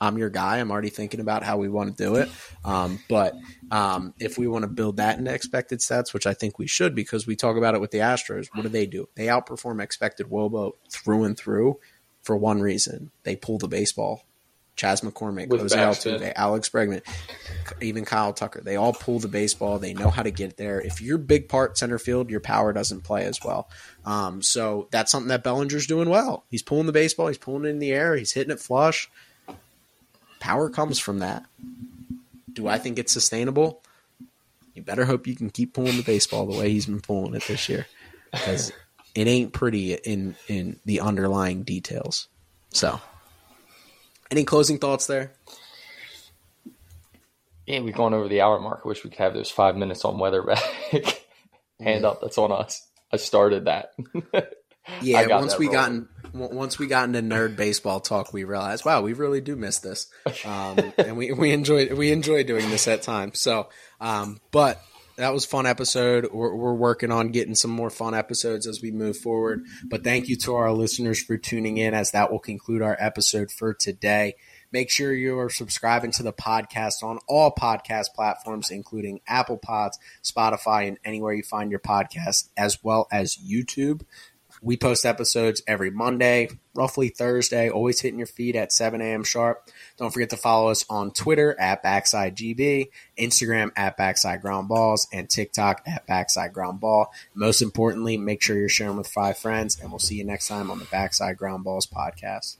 [0.00, 0.58] I'm your guy.
[0.58, 2.28] I'm already thinking about how we want to do it.
[2.64, 3.34] Um, but
[3.70, 6.94] um, if we want to build that into expected sets, which I think we should,
[6.94, 9.08] because we talk about it with the Astros, what do they do?
[9.14, 11.78] They outperform expected WOBA through and through
[12.22, 14.24] for one reason: they pull the baseball.
[14.76, 15.78] Chas McCormick, With Jose.
[15.78, 17.02] Altuve, Alex Bregman,
[17.80, 18.60] even Kyle Tucker.
[18.60, 19.78] They all pull the baseball.
[19.78, 20.80] They know how to get there.
[20.80, 23.68] If you're big part center field, your power doesn't play as well.
[24.04, 26.44] Um, so that's something that Bellinger's doing well.
[26.50, 27.28] He's pulling the baseball.
[27.28, 28.16] He's pulling it in the air.
[28.16, 29.08] He's hitting it flush.
[30.44, 31.42] Power comes from that.
[32.52, 33.82] Do I think it's sustainable?
[34.74, 37.44] You better hope you can keep pulling the baseball the way he's been pulling it
[37.48, 37.86] this year,
[38.30, 38.70] because
[39.14, 42.28] it ain't pretty in in the underlying details.
[42.68, 43.00] So,
[44.30, 45.32] any closing thoughts there?
[47.66, 48.82] Yeah, we've gone over the hour mark.
[48.84, 50.62] I wish we could have those five minutes on weather back.
[51.80, 52.86] Hand up, that's on us.
[53.10, 53.94] I started that.
[55.00, 55.94] Yeah, once that we got rolling.
[55.94, 59.56] in, w- once we got into nerd baseball talk, we realized, wow, we really do
[59.56, 60.08] miss this,
[60.44, 63.40] um, and we we enjoy we enjoy doing this at times.
[63.40, 63.68] So,
[64.00, 64.82] um, but
[65.16, 66.28] that was a fun episode.
[66.32, 69.64] We're, we're working on getting some more fun episodes as we move forward.
[69.84, 73.50] But thank you to our listeners for tuning in, as that will conclude our episode
[73.52, 74.34] for today.
[74.72, 80.00] Make sure you are subscribing to the podcast on all podcast platforms, including Apple Pods,
[80.24, 84.02] Spotify, and anywhere you find your podcast, as well as YouTube.
[84.64, 89.22] We post episodes every Monday, roughly Thursday, always hitting your feed at 7 a.m.
[89.22, 89.68] sharp.
[89.98, 92.88] Don't forget to follow us on Twitter at BacksideGB,
[93.18, 97.12] Instagram at Backside Ground Balls, and TikTok at Backside Ground Ball.
[97.34, 100.70] Most importantly, make sure you're sharing with five friends, and we'll see you next time
[100.70, 102.56] on the Backside Ground Balls podcast.